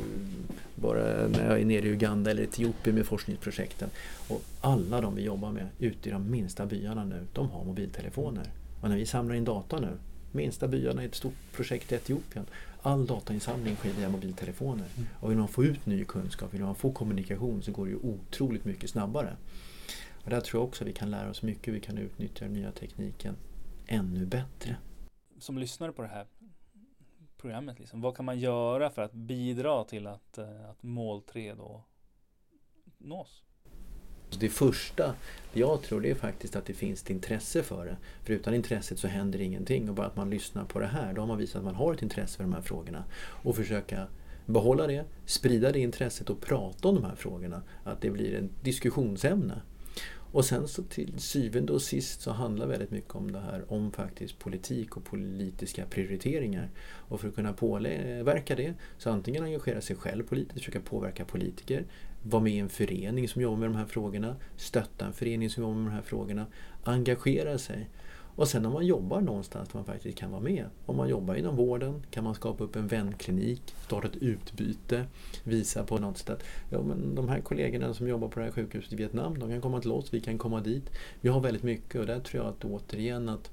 bara 0.75 1.29
när 1.29 1.51
jag 1.51 1.61
är 1.61 1.65
nere 1.65 1.87
i 1.87 1.91
Uganda 1.91 2.31
eller 2.31 2.43
Etiopien 2.43 2.97
med 2.97 3.07
forskningsprojekten. 3.07 3.91
Och 4.29 4.43
alla 4.61 5.01
de 5.01 5.15
vi 5.15 5.23
jobbar 5.23 5.53
med 5.53 5.69
ute 5.79 6.09
i 6.09 6.13
de 6.13 6.31
minsta 6.31 6.67
byarna 6.67 7.05
nu, 7.05 7.27
de 7.33 7.51
har 7.51 7.65
mobiltelefoner. 7.65 8.45
Och 8.81 8.89
när 8.89 8.97
vi 8.97 9.07
samlar 9.07 9.35
in 9.35 9.45
data 9.45 9.81
nu 9.81 9.99
minsta 10.35 10.69
byarna 10.69 11.03
i 11.03 11.07
ett 11.07 11.15
stort 11.15 11.53
projekt 11.53 11.93
i 11.93 11.95
Etiopien. 11.95 12.47
All 12.83 13.07
datainsamling 13.07 13.77
sker 13.77 13.93
via 13.93 14.09
mobiltelefoner. 14.09 14.87
Mm. 14.97 15.09
Och 15.21 15.31
vill 15.31 15.39
man 15.39 15.49
få 15.49 15.65
ut 15.65 15.87
ny 15.87 16.05
kunskap, 16.05 16.55
vill 16.55 16.63
man 16.63 16.75
få 16.75 16.93
kommunikation 16.93 17.63
så 17.63 17.73
går 17.73 17.85
det 17.85 17.91
ju 17.91 17.99
otroligt 17.99 18.65
mycket 18.65 18.91
snabbare. 18.91 19.37
Och 20.25 20.31
där 20.31 20.41
tror 20.41 20.61
jag 20.61 20.69
också 20.69 20.85
att 20.85 20.89
vi 20.89 20.93
kan 20.93 21.11
lära 21.11 21.31
oss 21.31 21.43
mycket, 21.43 21.75
vi 21.75 21.81
kan 21.81 21.99
utnyttja 21.99 22.45
den 22.45 22.55
nya 22.55 22.73
tekniken 22.73 23.37
ännu 23.87 24.27
bättre. 24.27 24.77
Som 25.39 25.59
lyssnare 25.59 25.93
på 25.93 26.03
det 26.03 26.09
här 26.09 26.27
programmet, 27.37 27.79
liksom, 27.79 28.01
vad 28.01 28.17
kan 28.17 28.25
man 28.25 28.39
göra 28.39 28.91
för 28.91 29.03
att 29.03 29.13
bidra 29.13 29.85
till 29.85 30.07
att, 30.07 30.39
eh, 30.39 30.71
att 30.71 30.83
mål 30.83 31.23
3 31.23 31.55
då 31.55 31.85
nås? 32.99 33.45
Det 34.39 34.49
första 34.49 35.15
jag 35.53 35.83
tror 35.83 36.01
det 36.01 36.11
är 36.11 36.15
faktiskt 36.15 36.57
att 36.57 36.67
det 36.67 36.75
finns 36.75 37.03
ett 37.03 37.11
intresse 37.11 37.63
för 37.63 37.87
det. 37.87 37.97
För 38.25 38.33
utan 38.33 38.55
intresset 38.55 38.99
så 38.99 39.09
händer 39.09 39.41
ingenting 39.41 39.89
och 39.89 39.95
bara 39.95 40.07
att 40.07 40.17
man 40.17 40.31
lyssnar 40.31 40.65
på 40.65 40.79
det 40.79 40.87
här 40.87 41.13
då 41.13 41.23
har 41.23 41.27
man 41.27 41.39
visat 41.39 41.57
att 41.57 41.65
man 41.65 41.75
har 41.75 41.95
ett 41.95 42.03
intresse 42.03 42.37
för 42.37 42.45
de 42.45 42.53
här 42.53 42.61
frågorna. 42.61 43.05
Och 43.17 43.57
försöka 43.57 44.07
behålla 44.47 44.87
det, 44.87 45.05
sprida 45.27 45.73
det 45.73 45.79
intresset 45.79 46.31
och 46.31 46.41
prata 46.41 46.89
om 46.89 46.95
de 46.95 47.05
här 47.05 47.15
frågorna. 47.15 47.63
Att 47.85 48.01
det 48.01 48.11
blir 48.11 48.35
ett 48.35 48.65
diskussionsämne. 48.65 49.61
Och 50.35 50.45
sen 50.45 50.69
så 50.69 50.83
till 50.83 51.19
syvende 51.19 51.73
och 51.73 51.83
sist 51.83 52.21
så 52.21 52.31
handlar 52.31 52.67
väldigt 52.67 52.91
mycket 52.91 53.15
om 53.15 53.33
det 53.33 53.41
här 53.41 53.73
om 53.73 53.93
faktiskt 53.93 54.39
politik 54.39 54.97
och 54.97 55.05
politiska 55.05 55.87
prioriteringar. 55.87 56.71
Och 56.85 57.21
för 57.21 57.29
att 57.29 57.35
kunna 57.35 57.53
påverka 57.53 58.57
det 58.57 58.75
så 58.99 59.11
antingen 59.11 59.45
engagera 59.45 59.81
sig 59.81 59.97
själv 59.97 60.23
politiskt, 60.23 60.59
försöka 60.59 60.81
påverka 60.81 61.25
politiker, 61.25 61.85
vara 62.23 62.43
med 62.43 62.53
i 62.53 62.59
en 62.59 62.69
förening 62.69 63.29
som 63.29 63.43
jobbar 63.43 63.57
med 63.57 63.69
de 63.69 63.77
här 63.77 63.87
frågorna, 63.87 64.37
stötta 64.57 65.07
en 65.07 65.13
förening 65.13 65.51
som 65.51 65.63
jobbar 65.63 65.77
med 65.77 65.87
de 65.87 65.95
här 65.95 66.03
frågorna, 66.03 66.47
engagera 66.85 67.59
sig. 67.59 67.89
Och 68.37 68.49
sen 68.49 68.67
om 68.67 68.73
man 68.73 68.87
jobbar 68.87 69.21
någonstans 69.21 69.69
där 69.69 69.79
man 69.79 69.85
faktiskt 69.85 70.19
kan 70.19 70.31
vara 70.31 70.41
med. 70.41 70.67
Om 70.87 70.97
man 70.97 71.09
jobbar 71.09 71.35
inom 71.35 71.57
vården 71.57 72.03
kan 72.11 72.25
man 72.25 72.35
skapa 72.35 72.65
upp 72.65 72.77
en 72.77 72.87
vänklinik, 72.87 73.63
starta 73.87 74.09
ett 74.09 74.17
utbyte, 74.17 75.07
visa 75.45 75.85
på 75.85 75.99
något 75.99 76.19
sätt 76.19 76.45
ja, 76.71 76.83
men 76.83 77.15
de 77.15 77.29
här 77.29 77.41
kollegorna 77.41 77.95
som 77.95 78.09
jobbar 78.09 78.29
på 78.29 78.39
det 78.39 78.45
här 78.45 78.53
sjukhuset 78.53 78.93
i 78.93 78.97
Vietnam, 78.97 79.39
de 79.39 79.51
kan 79.51 79.61
komma 79.61 79.81
till 79.81 79.93
oss, 79.93 80.15
vi 80.15 80.21
kan 80.21 80.39
komma 80.39 80.61
dit. 80.61 80.91
Vi 81.21 81.29
har 81.29 81.41
väldigt 81.41 81.63
mycket 81.63 82.01
och 82.01 82.07
där 82.07 82.21
tror 82.21 82.45
jag 82.45 82.51
att 82.51 82.65
återigen 82.65 83.29
att 83.29 83.51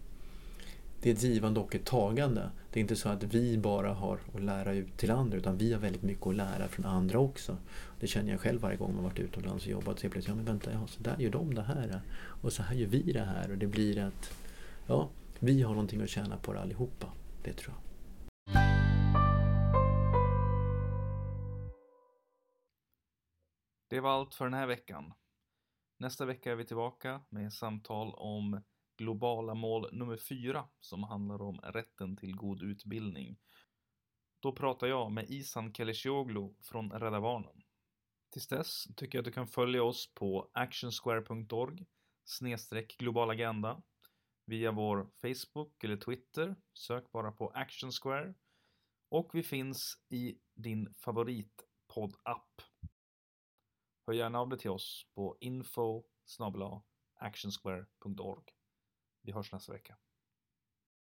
det 1.02 1.10
är 1.10 1.13
ett 1.13 1.24
givande 1.24 1.60
och 1.60 1.76
ett 1.76 1.86
tagande. 1.86 2.50
Det 2.72 2.80
är 2.80 2.82
inte 2.82 2.96
så 2.96 3.10
att 3.10 3.24
vi 3.24 3.58
bara 3.58 3.94
har 3.94 4.20
att 4.36 4.44
lära 4.44 4.74
ut 4.74 4.98
till 4.98 5.12
andra 5.12 5.38
utan 5.38 5.58
vi 5.58 5.74
har 5.74 5.80
väldigt 5.80 6.04
mycket 6.04 6.28
att 6.28 6.36
lära 6.36 6.67
från 6.67 6.86
andra 6.86 7.20
också. 7.20 7.58
Det 8.00 8.08
känner 8.08 8.32
jag 8.32 8.39
själv 8.39 8.62
varje 8.62 8.78
gång 8.78 8.96
man 8.96 9.04
varit 9.04 9.20
utomlands 9.20 9.65
och 9.65 9.72
jobbat. 9.72 10.00
Så 10.00 10.06
jag 10.06 10.12
plötsligt, 10.12 10.30
ja 10.30 10.36
men 10.36 10.46
vänta, 10.46 10.72
ja, 10.72 10.88
så 10.88 11.04
där 11.04 11.15
gör 11.20 11.30
de 11.30 11.54
det 11.54 11.62
här. 11.62 12.02
Och 12.41 12.54
så 12.54 12.63
här 12.63 12.76
gör 12.76 12.88
vi 12.88 13.12
det 13.12 13.24
här. 13.24 13.52
Och 13.52 13.58
det 13.58 13.67
blir 13.67 14.00
att 14.00 14.32
ja, 14.91 15.12
vi 15.39 15.62
har 15.62 15.71
någonting 15.71 16.01
att 16.01 16.10
tjäna 16.10 16.38
på 16.38 16.54
det 16.54 16.62
allihopa. 16.62 17.13
Det 17.43 17.54
tror 17.54 17.75
jag. 17.75 17.84
Det 23.89 23.99
var 23.99 24.10
allt 24.10 24.36
för 24.36 24.45
den 24.45 24.54
här 24.54 24.67
veckan. 24.67 25.13
Nästa 25.99 26.25
vecka 26.25 26.51
är 26.51 26.56
vi 26.56 26.65
tillbaka 26.65 27.21
med 27.30 27.54
samtal 27.54 28.13
om 28.13 28.63
globala 28.97 29.54
mål 29.54 29.89
nummer 29.91 30.17
fyra 30.17 30.69
som 30.80 31.04
handlar 31.04 31.41
om 31.41 31.60
rätten 31.60 32.17
till 32.17 32.36
god 32.36 32.63
utbildning. 32.63 33.39
Då 34.39 34.51
pratar 34.51 34.88
jag 34.88 35.12
med 35.12 35.25
Isan 35.30 35.73
Kelesioglu 35.73 36.54
från 36.62 36.91
Rädda 36.91 37.21
Barnen. 37.21 37.62
Tills 38.32 38.47
dess 38.47 38.84
tycker 38.95 39.17
jag 39.17 39.21
att 39.21 39.25
du 39.25 39.32
kan 39.32 39.47
följa 39.47 39.84
oss 39.84 40.13
på 40.13 40.51
actionsquare.org 40.54 41.86
snedstreck 42.23 42.97
globalagenda 42.97 43.82
via 44.51 44.71
vår 44.71 45.11
Facebook 45.21 45.83
eller 45.83 45.97
Twitter. 45.97 46.55
Sök 46.73 47.11
bara 47.11 47.31
på 47.31 47.49
Action 47.49 47.91
Square. 47.91 48.33
Och 49.09 49.29
vi 49.33 49.43
finns 49.43 49.77
i 50.09 50.39
din 50.55 50.93
favoritpodd-app. 50.93 52.61
Hör 54.07 54.13
gärna 54.13 54.39
av 54.39 54.49
dig 54.49 54.59
till 54.59 54.69
oss 54.69 55.05
på 55.15 55.37
info 55.39 56.03
actionsquare.org. 57.15 58.43
Vi 59.21 59.31
hörs 59.31 59.51
nästa 59.51 59.73
vecka. 59.73 59.97